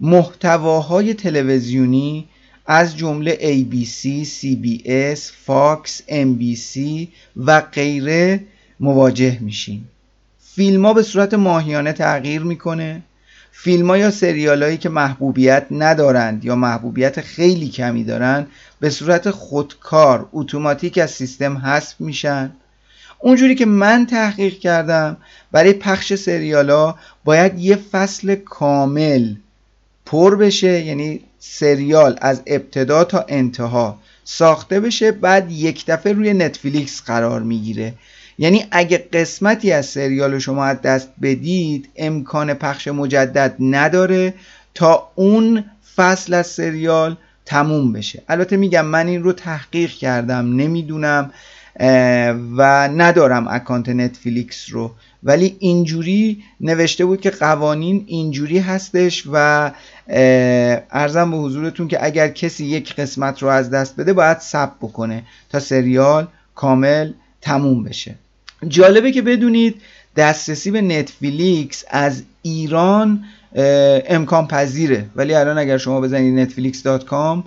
محتواهای 0.00 1.14
تلویزیونی 1.14 2.28
از 2.66 2.96
جمله 2.96 3.34
ABC, 3.34 4.26
CBS, 4.26 5.20
Fox, 5.46 6.00
NBC 6.08 6.78
و 7.36 7.60
غیره 7.60 8.40
مواجه 8.80 9.38
میشین 9.40 9.84
فیلم 10.54 10.86
ها 10.86 10.92
به 10.92 11.02
صورت 11.02 11.34
ماهیانه 11.34 11.92
تغییر 11.92 12.42
می‌کنه. 12.42 13.02
فیلم 13.52 13.90
ها 13.90 13.98
یا 13.98 14.10
سریال 14.10 14.62
هایی 14.62 14.76
که 14.76 14.88
محبوبیت 14.88 15.66
ندارند 15.70 16.44
یا 16.44 16.56
محبوبیت 16.56 17.20
خیلی 17.20 17.68
کمی 17.68 18.04
دارند 18.04 18.46
به 18.80 18.90
صورت 18.90 19.30
خودکار 19.30 20.28
اتوماتیک 20.32 20.98
از 20.98 21.10
سیستم 21.10 21.58
حذف 21.58 22.00
میشن. 22.00 22.52
اونجوری 23.24 23.54
که 23.54 23.66
من 23.66 24.06
تحقیق 24.06 24.58
کردم 24.58 25.16
برای 25.52 25.72
پخش 25.72 26.14
سریال 26.14 26.70
ها 26.70 26.98
باید 27.24 27.58
یه 27.58 27.76
فصل 27.76 28.34
کامل 28.34 29.34
پر 30.06 30.36
بشه 30.36 30.80
یعنی 30.80 31.20
سریال 31.38 32.18
از 32.20 32.42
ابتدا 32.46 33.04
تا 33.04 33.24
انتها 33.28 33.98
ساخته 34.24 34.80
بشه 34.80 35.12
بعد 35.12 35.52
یک 35.52 35.86
دفعه 35.86 36.12
روی 36.12 36.34
نتفلیکس 36.34 37.02
قرار 37.02 37.42
می‌گیره. 37.42 37.94
یعنی 38.38 38.64
اگه 38.70 39.08
قسمتی 39.12 39.72
از 39.72 39.86
سریال 39.86 40.38
شما 40.38 40.64
از 40.64 40.82
دست 40.82 41.08
بدید 41.22 41.88
امکان 41.96 42.54
پخش 42.54 42.88
مجدد 42.88 43.56
نداره 43.60 44.34
تا 44.74 45.08
اون 45.14 45.64
فصل 45.96 46.34
از 46.34 46.46
سریال 46.46 47.16
تموم 47.44 47.92
بشه. 47.92 48.22
البته 48.28 48.56
میگم 48.56 48.86
من 48.86 49.06
این 49.06 49.22
رو 49.22 49.32
تحقیق 49.32 49.90
کردم 49.90 50.56
نمی‌دونم 50.56 51.30
و 52.56 52.88
ندارم 52.88 53.48
اکانت 53.48 53.88
نتفلیکس 53.88 54.66
رو. 54.70 54.90
ولی 55.22 55.56
اینجوری 55.58 56.42
نوشته 56.60 57.04
بود 57.04 57.20
که 57.20 57.30
قوانین 57.30 58.04
اینجوری 58.06 58.58
هستش 58.58 59.24
و 59.32 59.70
ارزم 60.90 61.30
به 61.30 61.36
حضورتون 61.36 61.88
که 61.88 62.04
اگر 62.04 62.28
کسی 62.28 62.64
یک 62.64 62.94
قسمت 62.94 63.42
رو 63.42 63.48
از 63.48 63.70
دست 63.70 63.96
بده 63.96 64.12
باید 64.12 64.38
سب 64.38 64.72
بکنه 64.80 65.22
تا 65.50 65.60
سریال 65.60 66.26
کامل 66.54 67.12
تموم 67.40 67.84
بشه. 67.84 68.14
جالبه 68.68 69.12
که 69.12 69.22
بدونید 69.22 69.82
دسترسی 70.16 70.70
به 70.70 70.80
نتفلیکس 70.80 71.84
از 71.90 72.22
ایران 72.42 73.24
امکان 74.08 74.46
پذیره. 74.46 75.06
ولی 75.16 75.34
الان 75.34 75.58
اگر 75.58 75.78
شما 75.78 76.00
بزنید 76.00 76.50
netflix.com 76.50 77.42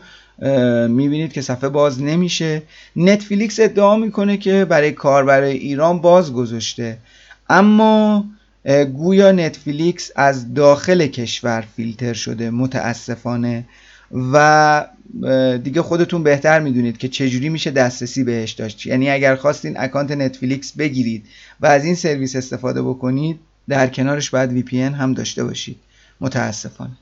می‌بینید 0.89 1.33
که 1.33 1.41
صفحه 1.41 1.69
باز 1.69 2.01
نمیشه. 2.01 2.61
نتفلیکس 2.95 3.59
ادعا 3.59 3.95
می‌کنه 3.95 4.37
که 4.37 4.65
برای 4.65 4.91
کار 4.91 5.25
برای 5.25 5.57
ایران 5.57 6.01
باز 6.01 6.33
گذاشته 6.33 6.97
اما 7.49 8.25
گویا 8.93 9.31
نتفلیکس 9.31 10.11
از 10.15 10.53
داخل 10.53 11.07
کشور 11.07 11.63
فیلتر 11.75 12.13
شده 12.13 12.49
متاسفانه. 12.49 13.65
و 14.33 14.85
دیگه 15.63 15.81
خودتون 15.81 16.23
بهتر 16.23 16.59
می‌دونید 16.59 16.97
که 16.97 17.07
چجوری 17.07 17.49
میشه 17.49 17.71
دسترسی 17.71 18.23
بهش 18.23 18.51
داشت. 18.51 18.85
یعنی 18.85 19.09
اگر 19.09 19.35
خواستین 19.35 19.79
اکانت 19.79 20.11
نتفلیکس 20.11 20.71
بگیرید 20.71 21.25
و 21.61 21.65
از 21.65 21.85
این 21.85 21.95
سرویس 21.95 22.35
استفاده 22.35 22.81
بکنید 22.81 23.39
در 23.69 23.87
کنارش 23.87 24.29
باید 24.29 24.51
VPN 24.51 24.81
هم 24.81 25.13
داشته 25.13 25.43
باشید. 25.43 25.77
متاسفانه. 26.21 26.97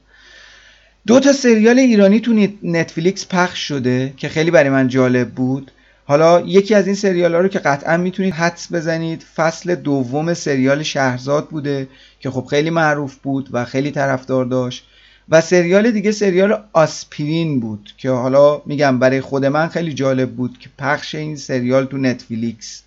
دو 1.07 1.19
تا 1.19 1.33
سریال 1.33 1.79
ایرانی 1.79 2.19
تو 2.19 2.47
نتفلیکس 2.63 3.27
پخش 3.29 3.67
شده 3.67 4.13
که 4.17 4.29
خیلی 4.29 4.51
برای 4.51 4.69
من 4.69 4.87
جالب 4.87 5.29
بود. 5.29 5.71
حالا 6.05 6.41
یکی 6.41 6.75
از 6.75 6.85
این 6.85 6.95
سریال 6.95 7.35
ها 7.35 7.41
رو 7.41 7.47
که 7.47 7.59
قطعا 7.59 7.97
می‌تونید 7.97 8.33
حدس 8.33 8.73
بزنید 8.73 9.25
فصل 9.35 9.75
دوم 9.75 10.33
سریال 10.33 10.83
شهرزاد 10.83 11.47
بوده 11.47 11.87
که 12.19 12.29
خب 12.29 12.45
خیلی 12.45 12.69
معروف 12.69 13.15
بود 13.15 13.49
و 13.51 13.65
خیلی 13.65 13.91
طرفدار 13.91 14.45
داشت. 14.45 14.85
و 15.29 15.41
سریال 15.41 15.91
دیگه 15.91 16.11
سریال 16.11 16.63
آسپرین 16.73 17.59
بود 17.59 17.93
که 17.97 18.09
حالا 18.09 18.61
میگم 18.65 18.99
برای 18.99 19.21
خود 19.21 19.45
من 19.45 19.67
خیلی 19.67 19.93
جالب 19.93 20.31
بود 20.31 20.57
که 20.59 20.69
پخش 20.77 21.15
این 21.15 21.35
سریال 21.35 21.85
تو 21.85 21.97
نتفلیکس. 21.97 22.81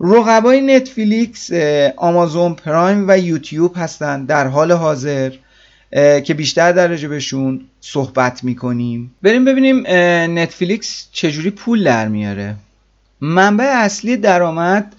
رقبای 0.00 0.60
نتفلیکس 0.60 1.50
آمازون 1.96 2.54
پرایم 2.54 3.04
و 3.08 3.18
یوتیوب 3.18 3.72
هستن 3.76 4.24
در 4.24 4.46
حال 4.46 4.72
حاضر. 4.72 5.32
که 6.24 6.34
بیشتر 6.36 6.72
در 6.72 6.88
بهشون 6.88 7.60
صحبت 7.80 8.44
می‌کنیم. 8.44 9.14
بریم 9.22 9.44
ببینیم 9.44 9.84
نتفلیکس 10.38 11.08
چجوری 11.12 11.50
پول 11.50 11.84
در 11.84 12.08
میاره. 12.08 12.54
منبع 13.20 13.64
اصلی 13.64 14.16
درآمد 14.16 14.96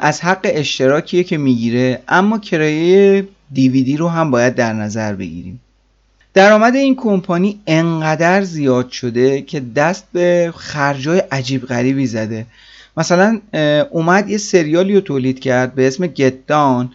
از 0.00 0.20
حق 0.20 0.40
اشتراکیه 0.44 1.24
که 1.24 1.38
می‌گیره 1.38 2.02
اما 2.08 2.38
کرایه 2.38 3.28
دیویدی 3.52 3.96
رو 3.96 4.08
هم 4.08 4.30
باید 4.30 4.54
در 4.54 4.72
نظر 4.72 5.14
بگیریم. 5.14 5.60
درآمد 6.34 6.74
این 6.74 6.96
کمپانی 6.96 7.60
انقدر 7.66 8.42
زیاد 8.42 8.90
شده 8.90 9.42
که 9.42 9.60
دست 9.60 10.06
به 10.12 10.52
خرجای 10.56 11.22
عجیب 11.32 11.66
غریبی 11.66 12.06
زده. 12.06 12.46
مثلا 12.96 13.40
اومد 13.90 14.30
یه 14.30 14.38
سریالی 14.38 14.94
رو 14.94 15.00
تولید 15.00 15.40
کرد 15.40 15.74
به 15.74 15.86
اسم 15.86 16.06
گتدان 16.06 16.92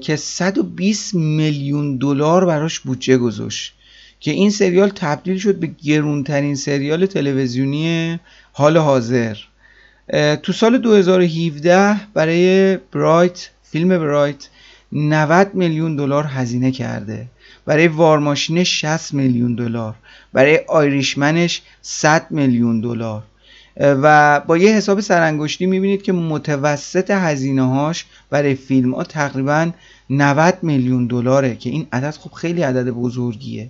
که 0.00 0.16
120 0.16 1.14
میلیون 1.14 1.96
دلار 1.96 2.44
براش 2.44 2.80
بودجه 2.80 3.16
گذاشت. 3.16 3.72
که 4.20 4.30
این 4.30 4.50
سریال 4.50 4.88
تبدیل 4.88 5.38
شد 5.38 5.54
به 5.54 5.70
گرونترین 5.84 6.54
سریال 6.54 7.06
تلویزیونی 7.06 8.18
حال 8.52 8.76
حاضر. 8.76 9.36
تو 10.42 10.52
سال 10.52 10.78
2017 10.78 11.96
برای 12.14 12.76
برایت 12.76 13.50
فیلم 13.62 13.88
برایت 13.88 14.48
90 14.92 15.54
میلیون 15.54 15.96
دلار 15.96 16.24
هزینه 16.24 16.70
کرده. 16.70 17.26
برای 17.66 17.88
وارماشین 17.88 18.64
60 18.64 19.14
میلیون 19.14 19.54
دلار. 19.54 19.94
برای 20.32 20.60
آیریشمنش 20.68 21.62
100 21.82 22.26
میلیون 22.30 22.80
دلار. 22.80 23.22
و 23.80 24.40
با 24.40 24.58
یه 24.58 24.72
حساب 24.72 25.00
سرانگشتی 25.00 25.66
می‌بینید 25.66 26.02
که 26.02 26.12
متوسط 26.12 27.10
هزینه 27.10 27.62
هاش 27.62 28.04
برای 28.30 28.54
فیلم 28.54 28.94
ها 28.94 29.04
تقریبا 29.04 29.70
90 30.10 30.58
میلیون 30.62 31.06
دلاره 31.06 31.56
که 31.56 31.70
این 31.70 31.86
عدد 31.92 32.10
خب 32.10 32.32
خیلی 32.32 32.62
عدد 32.62 32.90
بزرگیه. 32.90 33.68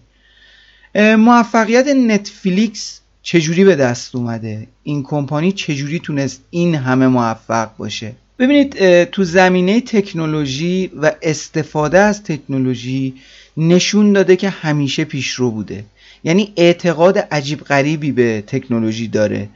موفقیت 0.96 1.88
نتفلیکس 1.88 3.01
چجوری 3.23 3.64
به 3.64 3.77
دست 3.77 4.16
اومده؟ 4.16 4.66
این 4.83 5.03
کمپانی 5.03 5.53
چجوری 5.53 5.99
تونست 5.99 6.42
این 6.51 6.75
همه 6.75 7.07
موفق 7.07 7.77
باشه؟ 7.77 8.12
ببینید 8.38 9.05
تو 9.05 9.25
زمینه 9.25 9.81
تکنولوژی 9.81 10.90
و 11.03 11.12
استفاده 11.23 11.99
از 11.99 12.23
تکنولوژی 12.23 13.14
نشون 13.57 14.12
داده 14.12 14.37
که 14.37 14.51
همیشه 14.51 15.05
پیشرو 15.05 15.51
بوده. 15.51 15.85
یعنی 16.25 16.53
اعتقاد 16.57 17.18
عجیب 17.18 17.61
غریبی 17.61 18.12
به 18.12 18.44
تکنولوژی 18.46 19.09
داره. 19.09 19.49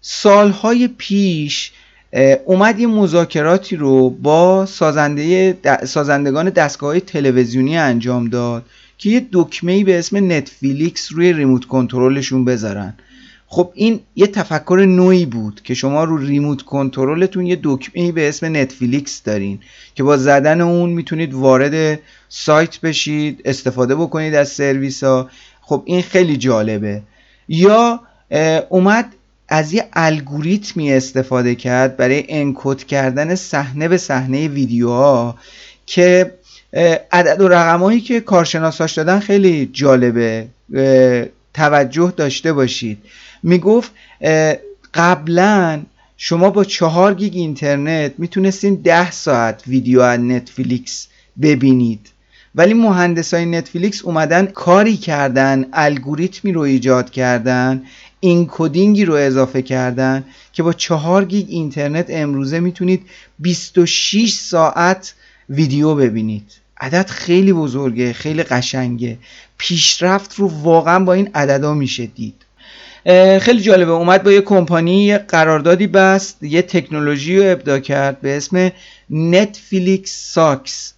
سالهای 0.00 0.88
پیش 0.98 1.72
اومد 2.44 2.80
یه 2.80 2.86
مذاکراتی 2.86 3.76
رو 3.76 4.10
با 4.10 4.66
سازنده 4.66 5.58
سازندگان 5.84 6.50
دستگاه 6.50 7.00
تلویزیونی 7.00 7.78
انجام 7.78 8.28
داد 8.28 8.64
که 8.98 9.10
یه 9.10 9.26
دکمه 9.32 9.84
به 9.84 9.98
اسم 9.98 10.32
نتفلیکس 10.32 11.12
روی 11.12 11.32
ریموت 11.32 11.64
کنترلشون 11.64 12.44
بذارن. 12.44 12.94
خب 13.50 13.72
این 13.74 14.00
یه 14.16 14.26
تفکر 14.26 14.84
نوعی 14.88 15.26
بود 15.26 15.60
که 15.64 15.74
شما 15.74 16.04
رو 16.04 16.16
ریموت 16.16 16.62
کنترلتون 16.62 17.46
یه 17.46 17.58
دکمه 17.62 18.12
به 18.12 18.28
اسم 18.28 18.56
نتفلیکس 18.56 19.22
دارین 19.22 19.58
که 19.94 20.02
با 20.02 20.16
زدن 20.16 20.60
اون 20.60 20.90
می‌تونید 20.90 21.34
وارد 21.34 22.00
سایت 22.28 22.80
بشید 22.80 23.42
استفاده 23.44 23.94
بکنید 23.94 24.34
از 24.34 24.48
سرویس 24.48 25.04
ها 25.04 25.30
خب 25.60 25.82
این 25.84 26.02
خیلی 26.02 26.36
جالبه. 26.36 27.02
یا 27.48 28.00
اومد 28.68 29.14
از 29.48 29.72
یه 29.72 29.88
الگوریتمی 29.92 30.92
استفاده 30.92 31.54
کرد 31.54 31.96
برای 31.96 32.24
انکود 32.28 32.84
کردن 32.84 33.34
صحنه 33.34 33.88
به 33.88 33.96
صحنه 33.96 34.48
ویدیوها 34.48 35.38
که 35.86 36.34
عدد 37.12 37.40
و 37.40 37.48
رقمهایی 37.48 38.00
که 38.00 38.20
کارشناساش 38.20 38.92
دادن 38.92 39.18
خیلی 39.18 39.70
جالبه. 39.72 40.48
توجه 41.54 42.12
داشته 42.16 42.52
باشید. 42.52 42.98
می‌گفت 43.42 43.92
قبلا 44.94 45.82
شما 46.16 46.50
با 46.50 46.64
چهار 46.64 47.14
گیگ 47.14 47.36
اینترنت 47.36 48.12
می‌تونستین 48.18 48.74
ده 48.74 49.10
ساعت 49.10 49.62
ویدیو 49.66 50.00
از 50.00 50.20
نتفلیکس 50.20 51.08
ببینید. 51.42 52.08
ولی 52.54 52.74
مهندسای 52.74 53.46
نتفلیکس 53.46 54.02
اومدن 54.02 54.46
کاری 54.46 54.96
کردن 54.96 55.66
الگوریتمی 55.72 56.52
رو 56.52 56.60
ایجاد 56.60 57.10
کردن 57.10 57.82
این 58.20 58.48
کدینگی 58.50 59.04
رو 59.04 59.14
اضافه 59.14 59.62
کردن 59.62 60.24
که 60.52 60.62
با 60.62 60.72
چهار 60.72 61.24
گیگ 61.24 61.46
اینترنت 61.48 62.06
امروزه 62.08 62.60
می‌تونید 62.60 63.06
26 63.38 64.32
ساعت 64.32 65.14
ویدیو 65.50 65.94
ببینید. 65.94 66.52
عدد 66.80 67.06
خیلی 67.06 67.52
بزرگه 67.52 68.12
خیلی 68.12 68.42
قشنگه. 68.42 69.18
پیشرفت 69.58 70.34
رو 70.34 70.48
واقعا 70.62 71.04
با 71.04 71.12
این 71.12 71.30
عددا 71.34 71.74
میشه 71.74 72.06
دید. 72.06 72.34
خیلی 73.40 73.60
جالبه. 73.60 73.90
اومد 73.90 74.22
با 74.22 74.32
یه 74.32 74.40
کمپانی 74.40 75.04
یه 75.04 75.18
قراردادی 75.18 75.86
بست 75.86 76.42
یه 76.42 76.62
تکنولوژی 76.62 77.38
رو 77.38 77.52
ابدا 77.52 77.78
کرد 77.78 78.20
به 78.20 78.36
اسم 78.36 78.72
نتفلیکس 79.10 80.32
ساکس 80.32 80.94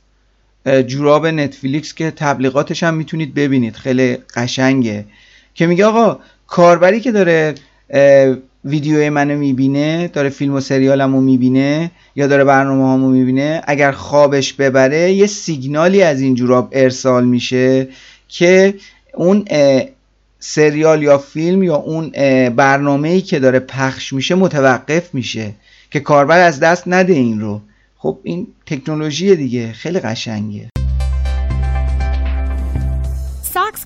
جوراب 0.86 1.26
نتفلیکس 1.26 1.94
که 1.94 2.10
تبلیغاتش 2.10 2.82
هم 2.82 2.94
می‌تونید 2.94 3.34
ببینید. 3.34 3.76
خیلی 3.76 4.16
قشنگه. 4.16 5.04
که 5.54 5.66
میگه 5.66 5.86
آقا 5.86 6.18
کاربری 6.50 7.00
که 7.00 7.12
داره 7.12 7.54
ویدیو 8.64 9.10
منو 9.10 9.38
می‌بینه 9.38 10.08
داره 10.08 10.28
فیلم 10.28 10.54
و 10.54 10.60
سریالمو 10.60 11.20
می‌بینه 11.20 11.90
یا 12.16 12.26
داره 12.26 12.44
برنامه 12.44 12.82
هامو 12.84 13.08
می‌بینه 13.08 13.62
اگر 13.64 13.92
خوابش 13.92 14.52
ببره 14.52 15.12
یه 15.12 15.26
سیگنالی 15.26 16.02
از 16.02 16.20
این 16.20 16.34
جوراب 16.34 16.68
ارسال 16.72 17.24
میشه 17.24 17.88
که 18.28 18.74
اون 19.14 19.44
سریال 20.38 21.02
یا 21.02 21.18
فیلم 21.18 21.62
یا 21.62 21.76
اون 21.76 22.10
برنامه 22.50 23.08
ای 23.08 23.20
که 23.20 23.38
داره 23.38 23.58
پخش 23.58 24.12
میشه 24.12 24.34
متوقف 24.34 25.14
میشه 25.14 25.52
که 25.90 26.00
کاربر 26.00 26.40
از 26.40 26.60
دست 26.60 26.82
نده 26.86 27.12
این 27.12 27.40
رو. 27.40 27.60
خب 27.98 28.18
این 28.22 28.46
تکنولوژی 28.66 29.36
دیگه. 29.36 29.72
خیلی 29.72 30.00
قشنگه. 30.00 30.68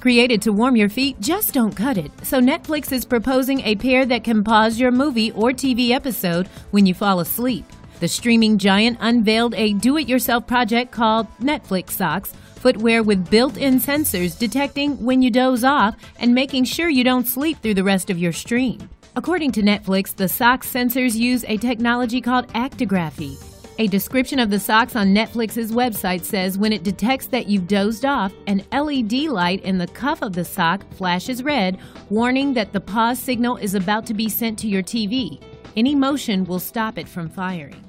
Created 0.05 0.43
to 0.43 0.53
warm 0.53 0.77
your 0.77 0.91
feet 0.91 1.19
just 1.19 1.55
don't 1.55 1.75
cut 1.75 1.97
it. 1.97 2.13
So 2.25 2.39
Netflix 2.39 2.93
is 2.93 3.07
proposing 3.07 3.61
a 3.61 3.75
pair 3.75 4.05
that 4.05 4.23
can 4.23 4.45
pause 4.45 4.79
your 4.79 4.91
movie 4.91 5.33
or 5.33 5.51
TV 5.53 5.93
episode 5.93 6.47
when 6.73 6.85
you 6.85 6.93
fall 6.93 7.21
asleep. 7.21 7.65
The 8.01 8.09
streaming 8.09 8.59
giant 8.59 8.99
unveiled 9.01 9.55
a 9.55 9.73
do 9.73 9.97
it 9.97 10.07
yourself 10.07 10.47
project 10.47 10.93
called 10.93 11.27
Netflix 11.39 11.93
Socks, 11.93 12.35
footwear 12.57 13.03
with 13.03 13.31
built 13.31 13.57
in 13.57 13.81
sensors 13.81 14.39
detecting 14.39 15.03
when 15.03 15.23
you 15.23 15.31
doze 15.31 15.65
off 15.65 15.97
and 16.19 16.35
making 16.35 16.65
sure 16.65 16.91
you 16.91 17.03
don't 17.03 17.27
sleep 17.27 17.63
through 17.63 17.73
the 17.73 17.83
rest 17.83 18.11
of 18.11 18.19
your 18.19 18.33
stream. 18.35 18.91
According 19.17 19.53
to 19.53 19.63
Netflix, 19.63 20.15
the 20.15 20.29
socks 20.29 20.71
sensors 20.71 21.15
use 21.15 21.47
a 21.49 21.57
technology 21.57 22.21
called 22.21 22.47
actigraphy. 22.49 23.54
A 23.80 23.88
description 23.88 24.40
of 24.40 24.50
the 24.50 24.60
socks 24.60 24.96
on 24.98 25.16
Netflix's 25.16 25.72
website 25.72 26.26
says 26.26 26.58
when 26.58 26.74
it 26.74 26.84
detects 26.84 27.28
that 27.28 27.48
you've 27.48 27.68
dozed 27.68 28.04
off, 28.04 28.34
an 28.46 28.62
LED 28.74 29.14
light 29.40 29.64
in 29.64 29.78
the 29.78 29.88
cuff 29.88 30.22
of 30.22 30.34
the 30.34 30.44
sock 30.44 30.84
flashes 30.96 31.42
red, 31.44 31.78
warning 32.10 32.54
that 32.56 32.74
the 32.74 32.82
pause 32.82 33.20
signal 33.20 33.56
is 33.56 33.76
about 33.76 34.06
to 34.08 34.14
be 34.14 34.28
sent 34.28 34.60
to 34.60 34.68
your 34.68 34.84
TV. 34.84 35.42
Any 35.78 35.96
motion 35.96 36.44
will 36.44 36.60
stop 36.60 36.98
it 36.98 37.08
from 37.08 37.30
firing. 37.30 37.84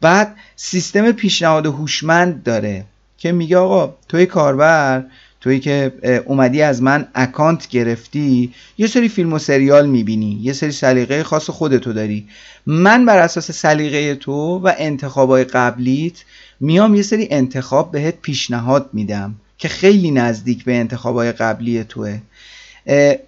بعد 0.00 0.36
سیستم 0.56 1.12
پیشنهاد 1.12 1.66
هوشمند 1.66 2.42
داره 2.42 2.84
که 3.18 3.32
میگه 3.32 3.56
آقا 3.56 3.94
توی 4.08 4.26
کاربر 4.26 5.04
توی 5.45 5.59
که 5.59 5.93
اومدی 6.25 6.61
از 6.61 6.81
من 6.81 7.07
اکانت 7.15 7.67
گرفتی 7.67 8.53
یه 8.77 8.87
سری 8.87 9.09
فیلم 9.09 9.33
و 9.33 9.39
سریال 9.39 9.89
می‌بینی 9.89 10.39
یه 10.41 10.53
سری 10.53 10.71
سلیقه 10.71 11.23
خاص 11.23 11.49
خودتو 11.49 11.93
داری. 11.93 12.27
من 12.65 13.05
بر 13.05 13.17
اساس 13.17 13.51
سلیقه 13.51 14.15
تو 14.15 14.59
و 14.59 14.73
انتخابای 14.77 15.43
قبلیت 15.43 16.13
میام 16.59 16.95
یه 16.95 17.01
سری 17.01 17.27
انتخاب 17.31 17.91
بهت 17.91 18.15
پیشنهاد 18.21 18.89
میدم 18.93 19.35
که 19.57 19.67
خیلی 19.67 20.11
نزدیک 20.11 20.63
به 20.63 20.75
انتخابای 20.75 21.31
قبلی 21.31 21.83
توه. 21.83 22.19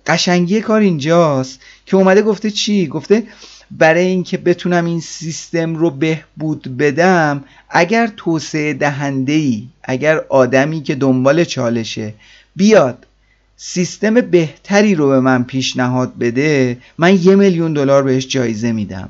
قشنگی 0.07 0.61
کار 0.61 0.81
اینجاست 0.81 1.59
که 1.85 1.97
اومده 1.97 2.21
گفته 2.21 2.51
چی؟ 2.51 2.87
گفته 2.87 3.23
برای 3.71 4.05
اینکه 4.05 4.37
بتونم 4.37 4.85
این 4.85 4.99
سیستم 4.99 5.75
رو 5.75 5.89
بهبود 5.89 6.77
بدم 6.77 7.43
اگر 7.69 8.07
توسعه 8.17 8.73
دهنده 8.73 9.33
ای 9.33 9.67
اگر 9.83 10.21
آدمی 10.29 10.83
که 10.83 10.95
دنبال 10.95 11.43
چالشه 11.43 12.13
بیاد 12.55 13.07
سیستم 13.57 14.13
بهتری 14.13 14.95
رو 14.95 15.09
به 15.09 15.19
من 15.19 15.43
پیشنهاد 15.43 16.17
بده 16.17 16.77
من 16.97 17.23
یه 17.23 17.35
میلیون 17.35 17.73
دلار 17.73 18.03
بهش 18.03 18.27
جایزه 18.27 18.71
میدم. 18.71 19.09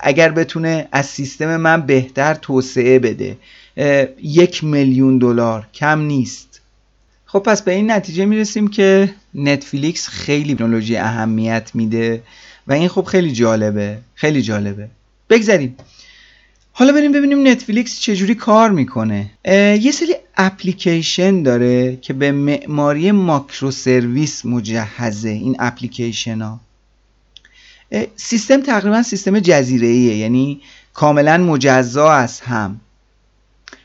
اگر 0.00 0.30
بتونه 0.30 0.88
از 0.92 1.06
سیستم 1.06 1.56
من 1.56 1.80
بهتر 1.80 2.34
توسعه 2.34 2.98
بده. 2.98 3.36
یک 4.22 4.64
میلیون 4.64 5.18
دلار 5.18 5.66
کم 5.74 6.00
نیست. 6.00 6.60
خب 7.26 7.38
پس 7.38 7.62
به 7.62 7.72
این 7.72 7.90
نتیجه 7.90 8.24
می‌رسیم 8.24 8.68
که 8.68 9.14
نتفلیکس 9.34 10.08
خیلی 10.08 10.54
تکنولوژی 10.54 10.96
اهمیت 10.96 11.70
میده. 11.74 12.22
و 12.66 12.72
این 12.72 12.88
خب 12.88 13.04
خیلی 13.04 13.32
جالبه 13.32 13.98
خیلی 14.14 14.42
جالبه. 14.42 14.88
بگذریم 15.30 15.76
حالا 16.72 16.92
بریم 16.92 17.12
ببینیم 17.12 17.46
نتفلیکس 17.46 18.00
چجوری 18.00 18.34
کار 18.34 18.70
می‌کنه. 18.70 19.30
یه 19.80 19.90
سری 19.90 20.14
اپلیکیشن 20.36 21.42
داره 21.42 21.96
که 21.96 22.12
به 22.12 22.32
معماری 22.32 23.12
microservice 23.12 24.46
مجهزه 24.46 25.28
این 25.28 25.56
اپلیکیشن 25.58 26.40
ها 26.40 26.60
سیستم 28.16 28.62
تقریبا 28.62 29.02
سیستم 29.02 29.38
جزیره 29.38 29.86
ایه 29.86 30.16
یعنی 30.16 30.60
کاملا 30.94 31.38
مجزا 31.38 32.12
از 32.12 32.40
هم. 32.40 32.80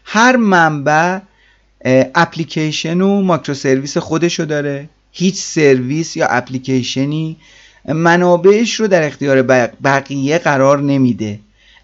هر 0.04 0.36
منبع 0.36 1.20
اپلیکیشن 2.16 3.02
و 3.02 3.22
microservice 3.22 3.98
خودشو 3.98 4.46
داره. 4.46 4.90
هیچ 5.12 5.36
سرویس 5.36 6.18
یا 6.18 6.28
اپلیکیشنی 6.28 7.38
منابعش 7.86 8.76
رو 8.76 8.88
در 8.88 9.08
اختیار 9.08 9.42
بقیه 9.84 10.38
قرار 10.38 10.82
نمیده. 10.82 11.40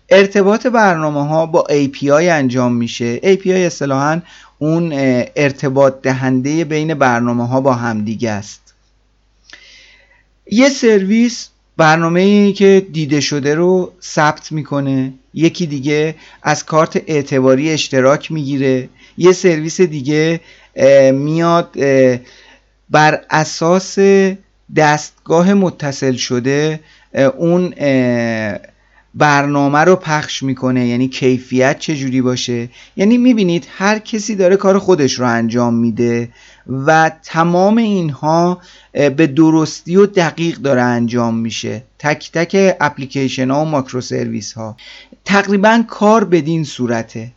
ارتباط 0.09 0.67
برنامه 0.67 1.27
ها 1.27 1.45
با 1.45 1.67
API 1.69 2.09
انجام 2.09 2.73
میشه. 2.73 3.19
API 3.19 3.47
اصطلاحا 3.47 4.21
اون 4.59 4.89
ارتباط 5.35 6.01
دهنده 6.01 6.63
بین 6.63 6.93
برنامه 6.93 7.47
ها 7.47 7.61
با 7.61 7.73
همدیگه 7.73 8.29
است. 8.29 8.73
یه 10.51 10.69
سرویس 10.69 11.49
برنامه 11.77 12.53
که 12.53 12.87
دیده 12.93 13.21
شده 13.21 13.55
رو 13.55 13.91
ثبت 14.01 14.51
می‌کنه. 14.51 15.13
یکی 15.33 15.67
دیگه 15.67 16.15
از 16.43 16.65
کارت 16.65 17.03
اعتباری 17.07 17.71
اشتراک 17.71 18.31
می‌گیره. 18.31 18.89
یه 19.17 19.31
سرویس 19.31 19.81
دیگه 19.81 20.39
میاد 21.11 21.77
بر 22.89 23.21
اساس 23.29 23.97
دستگاه 24.75 25.53
متصل 25.53 26.15
شده 26.15 26.79
اون 27.37 27.73
برنامه 29.15 29.79
رو 29.79 29.95
پخش 29.95 30.43
می‌کنه. 30.43 30.87
یعنی 30.87 31.07
کیفیت 31.07 31.79
چجوری 31.79 32.21
باشه؟ 32.21 32.69
یعنی 32.95 33.17
می‌بینید 33.17 33.67
هر 33.77 33.99
کسی 33.99 34.35
داره 34.35 34.55
کار 34.55 34.79
خودش 34.79 35.13
رو 35.13 35.27
انجام 35.27 35.73
میده 35.73 36.29
و 36.67 37.11
تمام 37.23 37.77
اینها 37.77 38.61
به 38.91 39.27
درستی 39.27 39.95
و 39.95 40.05
دقیق 40.05 40.57
داره 40.57 40.81
انجام 40.81 41.37
میشه. 41.37 41.83
تک 41.99 42.31
تک 42.33 42.75
اپلیکیشن 42.81 43.51
ها 43.51 43.61
و 43.61 43.65
ماکرو 43.65 44.01
سرویس 44.01 44.53
ها. 44.53 44.77
تقریبا 45.25 45.83
کار 45.87 46.23
بدین 46.23 46.63
صورته. 46.63 47.31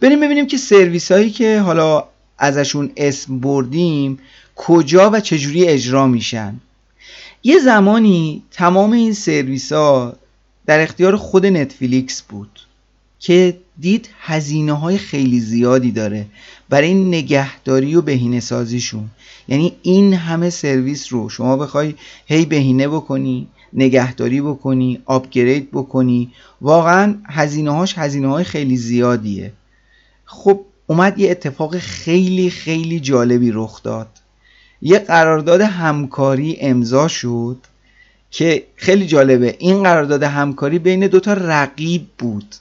بریم 0.00 0.20
ببینیم 0.20 0.46
که 0.46 0.56
سرویس 0.56 1.12
هایی 1.12 1.30
که 1.30 1.60
حالا 1.60 2.04
ازشون 2.38 2.92
اسم 2.96 3.38
بردیم 3.38 4.18
کجا 4.56 5.10
و 5.10 5.20
چجوری 5.20 5.66
اجرا 5.66 6.06
میشن. 6.06 6.60
یه 7.46 7.58
زمانی 7.58 8.42
تمام 8.50 8.92
این 8.92 9.12
سرویس 9.12 9.72
ها 9.72 10.16
در 10.66 10.80
اختیار 10.80 11.16
خود 11.16 11.46
نتفلیکس 11.46 12.22
بود 12.22 12.60
که 13.18 13.58
دید 13.80 14.08
هزینه 14.20 14.72
های 14.72 14.98
خیلی 14.98 15.40
زیادی 15.40 15.92
داره 15.92 16.26
برای 16.68 16.94
نگهداری 16.94 17.94
و 17.94 18.02
بهینه 18.02 18.40
سازیشون 18.40 19.10
یعنی 19.48 19.72
این 19.82 20.14
همه 20.14 20.50
سرویس 20.50 21.12
رو 21.12 21.28
شما 21.28 21.56
بخوای 21.56 21.94
هی 22.26 22.44
بهینه 22.44 22.88
بکنی 22.88 23.46
نگهداری 23.72 24.40
بکنی 24.40 25.02
آپگرید 25.04 25.70
بکنی 25.70 26.32
واقعا 26.60 27.14
هزینه 27.28 27.70
هاش 27.70 27.98
هزینه 27.98 28.28
های 28.28 28.44
خیلی 28.44 28.76
زیادیه. 28.76 29.52
خب 30.24 30.60
اومد 30.86 31.18
یه 31.18 31.30
اتفاق 31.30 31.78
خیلی 31.78 32.50
خیلی 32.50 33.00
جالبی 33.00 33.50
رخ 33.50 33.82
داد. 33.82 34.08
یه 34.82 34.98
قرارداد 34.98 35.60
همکاری 35.60 36.56
امضا 36.60 37.08
شد 37.08 37.56
که 38.30 38.66
خیلی 38.76 39.06
جالبه. 39.06 39.56
این 39.58 39.82
قرارداد 39.82 40.22
همکاری 40.22 40.78
بین 40.78 41.06
دوتا 41.06 41.32
رقیب 41.32 42.06
بود. 42.18 42.54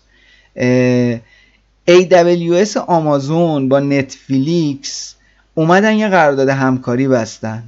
AWS 1.90 2.78
آمازون 2.78 3.70
با 3.70 3.80
نتفلیکس 3.80 5.16
اومدن 5.56 5.96
یه 5.96 6.08
قرارداد 6.08 6.50
همکاری 6.50 7.08
بستن. 7.08 7.64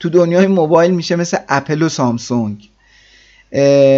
تو 0.00 0.08
دنیای 0.08 0.46
موبایل 0.46 0.90
میشه 0.90 1.16
مثل 1.16 1.36
اپل 1.48 1.82
و 1.82 1.88
سامسونگ. 1.88 2.68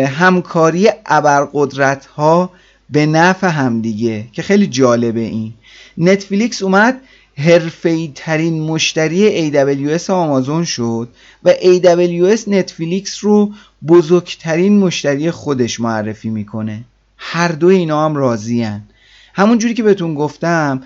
همکاری 0.07 0.89
ابرقدرت 1.07 2.07
ها 2.07 2.51
به 2.91 3.07
نفع 3.07 3.49
همدیگه 3.49 4.25
که 4.33 4.43
خیلی 4.43 4.67
جالبه 4.67 5.21
این. 5.21 5.53
نتفلیکس 5.99 6.63
اومد 6.63 7.01
حرفه‌ای 7.45 8.13
ترین 8.15 8.63
مشتری 8.63 9.53
AWS 9.53 10.11
آمازون 10.11 10.65
شد 10.65 11.09
و 11.45 11.53
AWS 11.53 12.49
نتفلیکس 12.49 13.25
رو 13.25 13.53
بزرگترین 13.89 14.79
مشتری 14.79 15.31
خودش 15.31 15.81
معرفی 15.81 16.31
می‌کنه. 16.31 16.85
هر 17.17 17.49
دو 17.49 17.67
اینا 17.67 18.05
هم 18.05 18.17
راضی 18.17 18.63
هن. 18.63 18.83
همون 19.35 19.59
جوری 19.59 19.75
که 19.75 19.83
بهتون 19.83 20.15
گفتم 20.15 20.83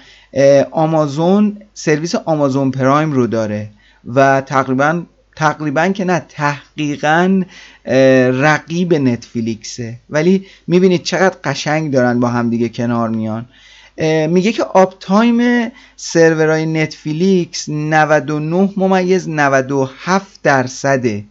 آمازون 0.71 1.57
سرویس 1.75 2.15
آمازون 2.15 2.71
پرایم 2.71 3.13
رو 3.13 3.27
داره 3.27 3.71
و 4.15 4.41
تقریبا 4.41 5.03
تقریبا 5.37 5.89
که 5.89 6.05
نه 6.05 6.23
تحقیقا 6.29 7.43
رقیب 8.33 8.95
نتفلیکسه. 8.95 9.97
ولی 10.11 10.47
می‌بینید 10.67 11.03
چقدر 11.03 11.37
قشنگ 11.45 11.93
دارن 11.93 12.21
با 12.21 12.29
همدیگه 12.29 12.69
کنار 12.69 13.09
میان. 13.09 13.47
میگه 14.29 14.53
که 14.53 14.65
uptime 14.65 15.71
سرورهای 15.97 16.67
نتفلیکس 16.67 17.69
99 17.69 18.71
ممیز 18.77 19.29
97 19.29 20.43
درصده 20.43 21.25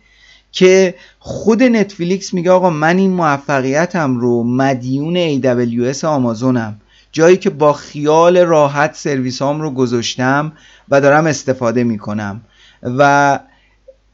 که 0.51 0.95
خود 1.19 1.63
نتفلیکس 1.63 2.33
میگه 2.33 2.51
آقا 2.51 2.69
من 2.69 2.97
این 2.97 3.11
موفقیتم 3.11 4.17
رو 4.17 4.43
مدیون 4.43 5.41
AWS 5.41 6.03
آمازونم. 6.03 6.81
جایی 7.11 7.37
که 7.37 7.49
با 7.49 7.73
خیال 7.73 8.37
راحت 8.37 8.95
سرویس 8.95 9.41
هام 9.41 9.61
رو 9.61 9.71
گذاشتم 9.71 10.51
و 10.89 11.01
دارم 11.01 11.25
استفاده 11.25 11.83
می‌کنم. 11.83 12.41
و 12.83 13.39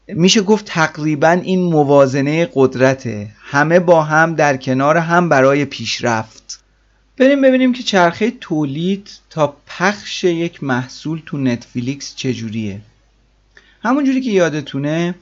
میشه 0.08 0.40
گفت 0.40 0.64
تقریبا 0.64 1.30
این 1.30 1.62
موازنه 1.62 2.48
قدرته. 2.54 3.28
همه 3.42 3.80
با 3.80 4.02
هم 4.02 4.34
در 4.34 4.56
کنار 4.56 4.96
هم 4.96 5.28
برای 5.28 5.64
پیشرفت. 5.64 6.49
بریم 7.20 7.40
ببینیم 7.40 7.72
که 7.72 7.82
چرخه 7.82 8.30
تولید 8.30 9.10
تا 9.30 9.56
پخش 9.66 10.24
یک 10.24 10.62
محصول 10.62 11.22
تو 11.26 11.38
نتفلیکس 11.38 12.14
چجوریه 12.16 12.80
همونجوری 13.82 14.20
که 14.20 14.30
یادتونه 14.30 15.14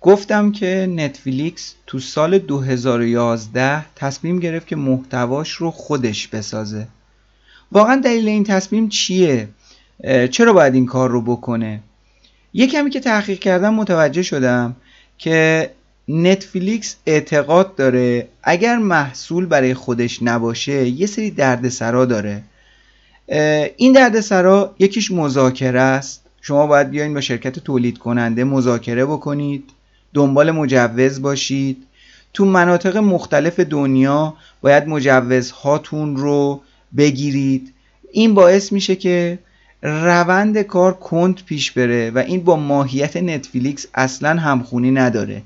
گفتم 0.00 0.52
که 0.52 0.86
نتفلیکس 0.90 1.74
تو 1.86 1.98
سال 1.98 2.38
2011 2.38 3.84
تصمیم 3.96 4.40
گرفت 4.40 4.66
که 4.66 4.76
محتواش 4.76 5.50
رو 5.50 5.70
خودش 5.70 6.28
بسازه 6.28 6.88
واقعا 7.72 7.96
دلیل 7.96 8.28
این 8.28 8.44
تصمیم 8.44 8.88
چیه؟ 8.88 9.48
چرا 10.30 10.52
باید 10.52 10.74
این 10.74 10.86
کار 10.86 11.10
رو 11.10 11.22
بکنه؟ 11.22 11.80
یه 12.54 12.66
کمی 12.66 12.90
که 12.90 13.00
تحقیق 13.00 13.38
کردم 13.38 13.74
متوجه 13.74 14.22
شدم 14.22 14.76
که 15.18 15.70
نتفلیکس 16.08 16.96
اعتقاد 17.06 17.74
داره 17.74 18.28
اگر 18.42 18.76
محصول 18.76 19.46
برای 19.46 19.74
خودش 19.74 20.22
نباشه 20.22 20.88
یه 20.88 21.06
سری 21.06 21.30
دردسرا 21.30 22.04
داره. 22.04 22.42
این 23.76 23.92
دردسرا 23.92 24.74
یکیش 24.78 25.10
مذاکره 25.10 25.80
است. 25.80 26.26
شما 26.40 26.66
باید 26.66 26.90
بیاین 26.90 27.14
با 27.14 27.20
شرکت 27.20 27.58
تولید 27.58 27.98
کننده 27.98 28.44
مذاکره 28.44 29.06
بکنید 29.06 29.70
دنبال 30.14 30.50
مجوز 30.50 31.22
باشید. 31.22 31.86
تو 32.34 32.44
مناطق 32.44 32.96
مختلف 32.96 33.60
دنیا 33.60 34.34
باید 34.60 34.86
مجوزهاتون 34.86 36.16
رو 36.16 36.60
بگیرید. 36.96 37.72
این 38.12 38.34
باعث 38.34 38.72
میشه 38.72 38.96
که 38.96 39.38
روند 39.82 40.62
کار 40.62 40.94
کند 40.94 41.44
پیش 41.44 41.70
بره 41.70 42.10
و 42.10 42.18
این 42.18 42.44
با 42.44 42.56
ماهیت 42.56 43.16
نتفلیکس 43.16 43.86
اصلا 43.94 44.40
همخونی 44.40 44.90
نداره. 44.90 45.42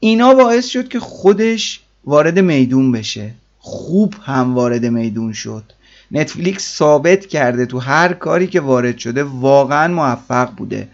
اینا 0.00 0.34
باعث 0.34 0.66
شد 0.66 0.88
که 0.88 1.00
خودش 1.00 1.80
وارد 2.04 2.38
میدون 2.38 2.92
بشه. 2.92 3.30
خوب 3.58 4.14
هم 4.22 4.54
وارد 4.54 4.86
میدون 4.86 5.32
شد. 5.32 5.64
نتفلیکس 6.10 6.76
ثابت 6.76 7.26
کرده 7.26 7.66
تو 7.66 7.78
هر 7.78 8.12
کاری 8.12 8.46
که 8.46 8.60
وارد 8.60 8.98
شده 8.98 9.24
واقعا 9.24 9.94
موفق 9.94 10.50
بوده. 10.50 10.88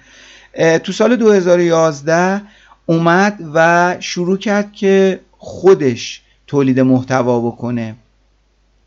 تو 0.84 0.92
سال 0.92 1.16
2011 1.16 2.42
اومد 2.86 3.38
و 3.54 3.96
شروع 4.00 4.36
کرد 4.38 4.72
که 4.72 5.20
خودش 5.38 6.22
تولید 6.46 6.80
محتوا 6.80 7.40
بکنه 7.40 7.94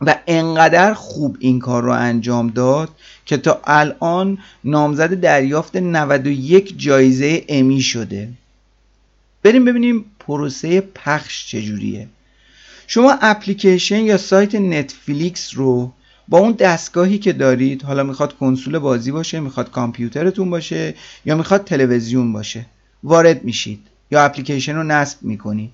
و 0.02 0.16
انقدر 0.28 0.94
خوب 0.94 1.38
این 1.40 1.60
کار 1.60 1.84
رو 1.84 1.92
انجام 1.92 2.48
داد 2.48 2.90
که 3.26 3.38
تا 3.38 3.62
الان 3.64 4.38
نامزد 4.64 5.14
دریافت 5.14 5.76
91 5.76 6.78
جایزه 6.78 7.44
امی 7.50 7.82
شده. 7.82 8.30
بریم 9.46 9.66
ببینیم 9.66 10.06
پروسه 10.20 10.82
پخش 10.82 11.48
چجوریه. 11.48 12.08
شما 12.88 13.18
اپلیکیشن 13.22 14.00
یا 14.00 14.18
سایت 14.18 14.56
نتفلیکس 14.56 15.56
رو 15.56 15.94
با 16.28 16.38
اون 16.38 16.52
دستگاهی 16.52 17.18
که 17.18 17.34
دارید 17.34 17.84
حالا 17.84 18.04
می‌خواد 18.04 18.38
کنسول 18.38 18.80
بازی 18.80 19.12
باشه 19.12 19.40
می‌خواد 19.40 19.72
کامپیوترتون 19.72 20.50
باشه 20.50 20.96
یا 21.26 21.36
می‌خواد 21.36 21.64
تلویزیون 21.64 22.34
باشه 22.34 22.66
وارد 23.04 23.44
میشید 23.44 23.88
یا 24.12 24.24
اپلیکیشن 24.24 24.76
رو 24.76 24.84
نصب 24.84 25.18
می‌کنید. 25.22 25.72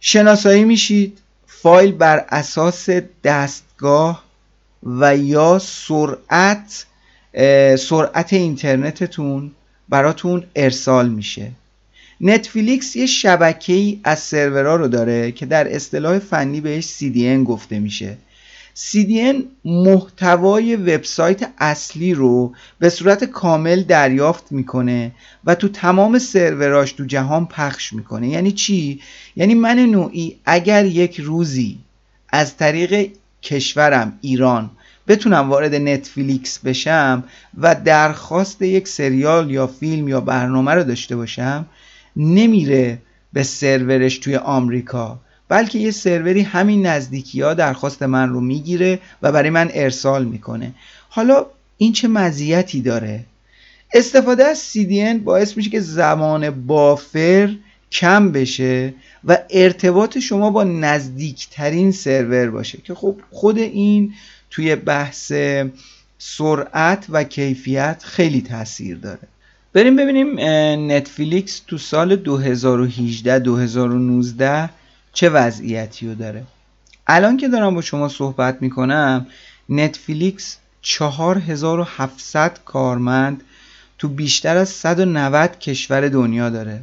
شناسایی 0.00 0.64
میشید 0.64 1.18
فایل 1.46 1.92
بر 1.92 2.26
اساس 2.28 2.88
دستگاه 3.24 4.24
و 4.82 5.16
یا 5.16 5.58
سرعت 5.58 6.86
سرعت 7.78 8.32
اینترنتتون 8.32 9.50
براتون 9.88 10.44
ارسال 10.56 11.08
میشه. 11.08 11.50
نتفلیکس 12.20 12.96
یه 12.96 13.06
شبکه 13.06 13.72
ای 13.72 14.00
از 14.04 14.18
سرورها 14.18 14.76
رو 14.76 14.88
داره 14.88 15.32
که 15.32 15.46
در 15.46 15.74
اصطلاح 15.74 16.18
فنی 16.18 16.60
بهش 16.60 16.98
CDN 16.98 17.44
گفته 17.46 17.78
میشه. 17.78 18.16
CDN 18.76 19.36
محتوای 19.64 20.76
وبسایت 20.76 21.50
اصلی 21.58 22.14
رو 22.14 22.54
به 22.78 22.88
صورت 22.88 23.24
کامل 23.24 23.82
دریافت 23.82 24.52
می‌کنه 24.52 25.12
و 25.44 25.54
تو 25.54 25.68
تمام 25.68 26.18
سروراش 26.18 26.92
تو 26.92 27.04
جهان 27.04 27.46
پخش 27.46 27.92
می‌کنه. 27.92 28.28
یعنی 28.28 28.52
چی؟ 28.52 29.00
یعنی 29.36 29.54
من 29.54 29.78
نوعی 29.78 30.36
اگر 30.44 30.84
یک 30.84 31.20
روزی 31.20 31.78
از 32.28 32.56
طریق 32.56 33.10
کشورم 33.42 34.18
ایران 34.20 34.70
بتونم 35.08 35.50
وارد 35.50 35.74
نتفلیکس 35.74 36.58
بشم 36.58 37.24
و 37.58 37.74
درخواست 37.74 38.62
یک 38.62 38.88
سریال 38.88 39.50
یا 39.50 39.66
فیلم 39.66 40.08
یا 40.08 40.20
برنامه 40.20 40.74
رو 40.74 40.84
داشته 40.84 41.16
باشم 41.16 41.66
نمیره 42.20 42.98
به 43.32 43.42
سرورش 43.42 44.18
توی 44.18 44.36
آمریکا 44.36 45.18
بلکه 45.48 45.78
یه 45.78 45.90
سروری 45.90 46.40
همین 46.40 46.86
نزدیکی 46.86 47.40
ها 47.40 47.54
درخواست 47.54 48.02
من 48.02 48.28
رو 48.28 48.40
می‌گیره 48.40 48.98
و 49.22 49.32
برای 49.32 49.50
من 49.50 49.70
ارسال 49.74 50.24
می‌کنه. 50.24 50.74
حالا 51.08 51.46
این 51.76 51.92
چه 51.92 52.08
مزیتی 52.08 52.80
داره؟ 52.80 53.24
استفاده 53.92 54.44
از 54.44 54.72
CDN 54.72 55.18
باعث 55.24 55.56
میشه 55.56 55.70
که 55.70 55.80
زمان 55.80 56.50
بافر 56.50 57.56
کم 57.92 58.32
بشه 58.32 58.94
و 59.24 59.38
ارتباط 59.50 60.18
شما 60.18 60.50
با 60.50 60.64
نزدیکترین 60.64 61.92
سرور 61.92 62.50
باشه 62.50 62.78
که 62.78 62.94
خب 62.94 63.16
خود 63.30 63.58
این 63.58 64.14
توی 64.50 64.76
بحث 64.76 65.32
سرعت 66.18 67.06
و 67.08 67.24
کیفیت 67.24 68.02
خیلی 68.04 68.42
تاثیر 68.42 68.96
داره. 68.96 69.28
بریم 69.72 69.96
ببینیم 69.96 70.40
نتفلیکس 70.92 71.62
تو 71.66 71.78
سال 71.78 72.16
2018 72.16 73.38
2019 73.38 74.70
چه 75.12 75.28
وضعیتی 75.28 76.08
رو 76.08 76.14
داره. 76.14 76.42
الان 77.06 77.36
که 77.36 77.48
دارم 77.48 77.74
با 77.74 77.80
شما 77.80 78.08
صحبت 78.08 78.62
می‌کنم 78.62 79.26
نتفلیکس 79.68 80.56
4700 80.82 82.58
کارمند 82.64 83.42
تو 83.98 84.08
بیشتر 84.08 84.56
از 84.56 84.68
190 84.68 85.58
کشور 85.58 86.08
دنیا 86.08 86.50
داره. 86.50 86.82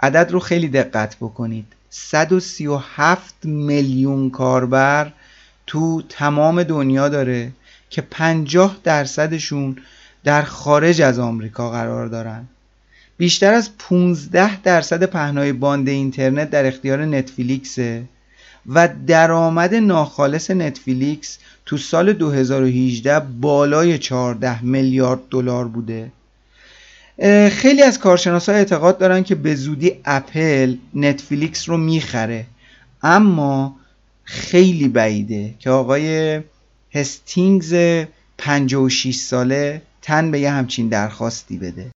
عدد 0.00 0.30
رو 0.30 0.38
خیلی 0.38 0.68
دقت 0.68 1.16
بکنید. 1.16 1.66
137 1.90 3.34
میلیون 3.44 4.30
کاربر 4.30 5.12
تو 5.66 6.02
تمام 6.08 6.62
دنیا 6.62 7.08
داره 7.08 7.52
که 7.90 8.02
50 8.02 8.76
درصدشون 8.84 9.76
در 10.24 10.42
خارج 10.42 11.02
از 11.02 11.18
آمریکا 11.18 11.70
قرار 11.70 12.06
دارن. 12.06 12.44
بیشتر 13.16 13.54
از 13.54 13.70
15 13.78 14.60
درصد 14.60 15.04
پهنای 15.04 15.52
باند 15.52 15.88
اینترنت 15.88 16.50
در 16.50 16.66
اختیار 16.66 17.04
نتفلیکسه 17.04 18.02
و 18.66 18.88
درآمد 19.06 19.74
ناخالص 19.74 20.50
نتفلیکس 20.50 21.38
تو 21.66 21.78
سال 21.78 22.12
2018 22.12 23.20
بالای 23.20 23.98
14 23.98 24.64
میلیارد 24.64 25.20
دلار 25.30 25.68
بوده. 25.68 26.12
خیلی 27.50 27.82
از 27.82 27.98
کارشناسا 27.98 28.52
اعتقاد 28.52 28.98
دارن 28.98 29.22
که 29.22 29.34
به 29.34 29.54
زودی 29.54 29.92
اپل 30.04 30.76
نتفلیکس 30.94 31.68
رو 31.68 31.76
می‌خره. 31.76 32.46
اما 33.02 33.76
خیلی 34.24 34.88
بعیده 34.88 35.54
که 35.58 35.70
آقای 35.70 36.40
هستینگز 36.94 37.74
56 38.38 39.14
ساله 39.14 39.82
تن 40.02 40.30
به 40.30 40.40
یه 40.40 40.50
همچین 40.50 40.88
درخواستی 40.88 41.58
بده 41.58 41.92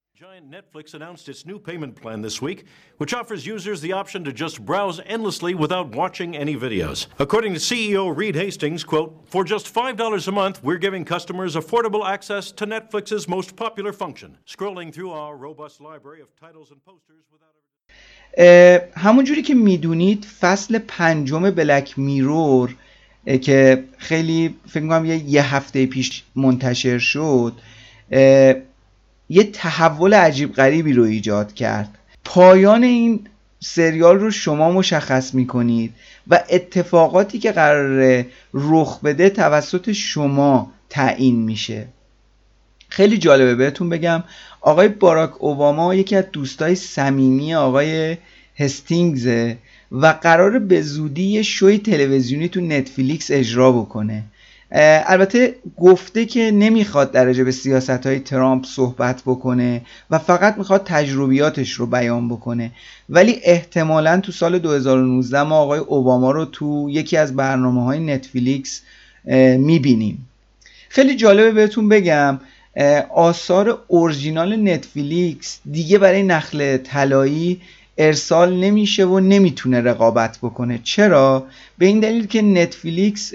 Netflix 0.56 0.94
announced 0.94 1.28
its 1.28 1.44
new 1.44 1.58
payment 1.58 1.94
plan 2.00 2.22
this 2.22 2.40
week, 2.40 2.64
which 2.98 3.12
offers 3.12 3.46
users 3.46 3.80
the 3.80 3.92
option 3.92 4.24
to 4.24 4.32
just 4.32 4.64
browse 4.64 5.00
endlessly 5.04 5.54
without 5.54 5.94
watching 5.94 6.36
any 6.36 6.56
videos. 6.56 7.08
According 7.18 7.52
to 7.54 7.60
CEO 7.60 8.02
Reed 8.16 8.36
Hastings, 8.36 8.82
quote, 8.84 9.10
"For 9.32 9.42
just 9.44 9.66
$5 9.68 10.28
a 10.28 10.32
month, 10.32 10.56
we're 10.62 10.84
giving 10.86 11.04
customers 11.04 11.56
affordable 11.56 12.04
access 12.16 12.44
to 12.52 12.64
Netflix's 12.74 13.24
most 13.36 13.56
popular 13.56 13.92
function, 13.92 14.30
scrolling 14.46 14.90
through 14.94 15.12
our 15.20 15.34
robust 15.36 15.76
library 15.80 16.20
of 16.24 16.28
titles 16.44 16.68
and 16.72 16.80
posters 16.90 17.24
without 17.34 17.56
همون 18.96 19.24
جوری 19.24 19.42
که 19.42 19.54
می‌دونید 19.54 20.24
فصل 20.24 20.78
پنجم 20.78 21.50
بلک 21.50 21.98
میرور 21.98 22.74
که 23.42 23.84
خیلی 23.98 24.56
فکر 24.68 24.86
کنم 24.86 25.04
یه, 25.04 25.16
یه 25.16 25.54
هفته 25.54 25.86
پیش 25.86 26.24
منتشر 26.36 26.98
شد 26.98 27.52
یه 29.28 29.44
تحول 29.52 30.14
عجیب 30.14 30.52
غریبی 30.52 30.92
رو 30.92 31.02
ایجاد 31.02 31.54
کرد. 31.54 31.98
پایان 32.24 32.84
این 32.84 33.26
سریال 33.60 34.18
رو 34.18 34.30
شما 34.30 34.70
مشخص 34.70 35.34
می‌کنید 35.34 35.94
و 36.28 36.44
اتفاقاتی 36.50 37.38
که 37.38 37.52
قراره 37.52 38.26
رخ 38.54 39.00
بده 39.00 39.30
توسط 39.30 39.92
شما 39.92 40.72
تعیین 40.90 41.36
میشه. 41.36 41.86
خیلی 42.88 43.18
جالبه 43.18 43.54
بهتون 43.54 43.88
بگم 43.88 44.24
آقای 44.60 44.88
باراک 44.88 45.44
اوباما 45.44 45.94
یکی 45.94 46.16
از 46.16 46.24
دوستای 46.32 46.74
صمیمی 46.74 47.54
آقای 47.54 48.16
هستینگزه 48.58 49.58
و 49.92 50.06
قرار 50.06 50.58
به 50.58 50.82
زودی 50.82 51.22
یه 51.22 51.42
شوی 51.42 51.78
تلویزیونی 51.78 52.48
تو 52.48 52.60
نتفلیکس 52.60 53.30
اجرا 53.30 53.72
بکنه. 53.72 54.24
البته 54.72 55.54
گفته 55.78 56.24
که 56.24 56.50
نمی‌خواد 56.50 57.12
درجه 57.12 57.44
به 57.44 57.52
سیاست 57.52 58.06
های 58.06 58.20
ترامپ 58.20 58.64
صحبت 58.66 59.22
بکنه 59.26 59.82
و 60.10 60.18
فقط 60.18 60.58
می‌خواد 60.58 60.82
تجربیاتش 60.84 61.72
رو 61.72 61.86
بیان 61.86 62.28
بکنه. 62.28 62.70
ولی 63.08 63.40
احتمالا 63.44 64.20
تو 64.20 64.32
سال 64.32 64.58
2019 64.58 65.42
ما 65.42 65.56
آقای 65.56 65.78
اوباما 65.78 66.30
رو 66.30 66.44
تو 66.44 66.88
یکی 66.90 67.16
از 67.16 67.36
برنامه 67.36 67.84
های 67.84 67.98
نتفلیکس 67.98 68.82
می‌بینیم. 69.58 70.28
خیلی 70.88 71.16
جالبه 71.16 71.50
بهتون 71.50 71.88
بگم 71.88 72.40
آثار 73.14 73.78
اورجینال 73.88 74.56
نتفلیکس 74.56 75.58
دیگه 75.72 75.98
برای 75.98 76.22
نخل 76.22 76.76
طلایی 76.76 77.60
ارسال 77.98 78.56
نمیشه 78.56 79.04
و 79.04 79.20
نمی‌تونه 79.20 79.80
رقابت 79.80 80.38
بکنه. 80.38 80.80
چرا؟ 80.84 81.46
به 81.78 81.86
این 81.86 82.00
دلیل 82.00 82.26
که 82.26 82.42
نتفلیکس 82.42 83.32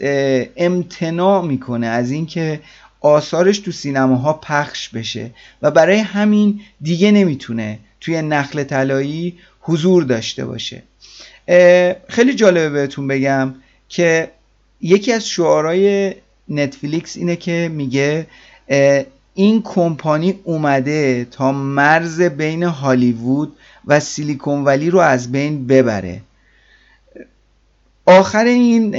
امتناع 0.58 1.46
می‌کنه 1.46 1.88
از 1.88 2.12
اینکه 2.12 2.60
آثارش 3.02 3.60
تو 3.60 3.72
سینماها 3.72 4.34
پخش 4.34 4.90
بشه 4.90 5.32
و 5.62 5.72
برای 5.72 5.98
همین 5.98 6.60
دیگه 6.82 7.12
نمی‌تونه 7.12 7.80
توی 8.02 8.22
نخل 8.22 8.64
طلایی 8.64 9.38
حضور 9.62 10.04
داشته 10.04 10.46
باشه. 10.46 10.84
خیلی 12.08 12.34
جالبه 12.34 12.70
بهتون 12.70 13.08
بگم 13.08 13.54
که 13.90 14.32
یکی 14.82 15.14
از 15.14 15.28
شعارهای 15.28 16.14
نتفلیکس 16.50 17.18
اینه 17.18 17.36
که 17.36 17.72
میگه 17.74 18.28
این 19.34 19.62
کمپانی 19.64 20.40
اومده 20.44 21.28
تا 21.32 21.52
مرز 21.52 22.22
بین 22.22 22.64
هالیوود 22.64 23.56
و 23.88 24.00
سیلیکون 24.00 24.64
ولی 24.64 24.90
رو 24.90 25.00
از 25.00 25.32
بین 25.32 25.68
ببره. 25.68 26.22
آخر 28.06 28.46
این 28.46 28.96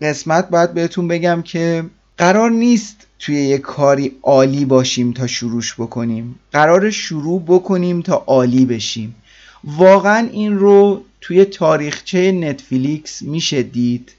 قسمت 0.00 0.50
باید 0.50 0.74
بهتون 0.74 1.08
بگم 1.08 1.42
که 1.42 1.84
قرار 2.18 2.50
نیست 2.50 3.06
توی 3.18 3.34
یه 3.34 3.58
کاری 3.58 4.12
عالی 4.22 4.64
باشیم 4.64 5.12
تا 5.12 5.26
شروعش 5.26 5.74
بکنیم. 5.74 6.38
قرار 6.52 6.90
شروع 6.90 7.42
بکنیم 7.46 8.02
تا 8.02 8.14
عالی 8.26 8.66
بشیم. 8.66 9.14
واقعا 9.64 10.28
این 10.32 10.58
رو 10.58 11.04
توی 11.20 11.44
تاریخچه 11.44 12.32
نتفلیکس 12.32 13.22
میشه 13.22 13.62
دید 13.62 14.12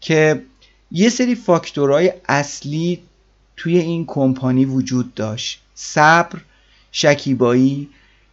که 0.00 0.42
یه 0.90 1.08
سری 1.08 1.34
فاکتورهای 1.34 2.12
اصلی 2.28 3.02
توی 3.56 3.78
این 3.78 4.04
کمپانی 4.06 4.64
وجود 4.64 5.14
داشت. 5.14 5.60
صبر 5.74 6.38
شکیبایی 6.92 7.88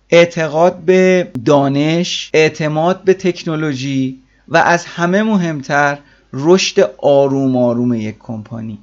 اعتقاد 0.09 0.77
به 0.77 1.31
دانش 1.45 2.29
اعتماد 2.33 3.03
به 3.03 3.13
تکنولوژی 3.13 4.19
و 4.47 4.57
از 4.57 4.85
همه 4.85 5.23
مهمتر 5.23 5.97
رشد 6.33 6.91
آروم 6.97 7.57
آروم 7.57 7.93
یک 7.93 8.15
کمپانی. 8.19 8.79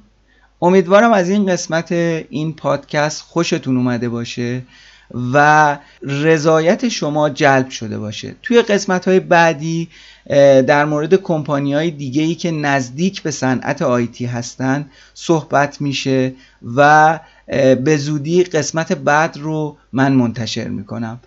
امیدوارم 0.61 1.13
از 1.13 1.29
این 1.29 1.45
قسمت 1.45 1.91
این 2.29 2.53
پادکست 2.53 3.21
خوشتون 3.21 3.77
اومده 3.77 4.09
باشه 4.09 4.61
و 5.33 5.77
رضایت 6.01 6.89
شما 6.89 7.29
جلب 7.29 7.69
شده 7.69 7.97
باشه. 7.97 8.35
توی 8.41 8.61
قسمت 8.61 9.07
های 9.07 9.19
بعدی 9.19 9.89
در 10.67 10.85
مورد 10.85 11.15
کمپانی 11.15 11.73
های 11.73 11.91
دیگه 11.91 12.21
ای 12.21 12.35
که 12.35 12.51
نزدیک 12.51 13.21
به 13.21 13.31
صنعت 13.31 13.81
آیتی 13.81 14.25
هستن 14.25 14.85
صحبت 15.13 15.81
میشه 15.81 16.33
و 16.75 17.19
به 17.83 17.97
زودی 17.97 18.43
قسمت 18.43 18.93
بعد 18.93 19.37
رو 19.37 19.77
من 19.93 20.13
منتشر 20.13 20.67
می‌کنم. 20.67 21.19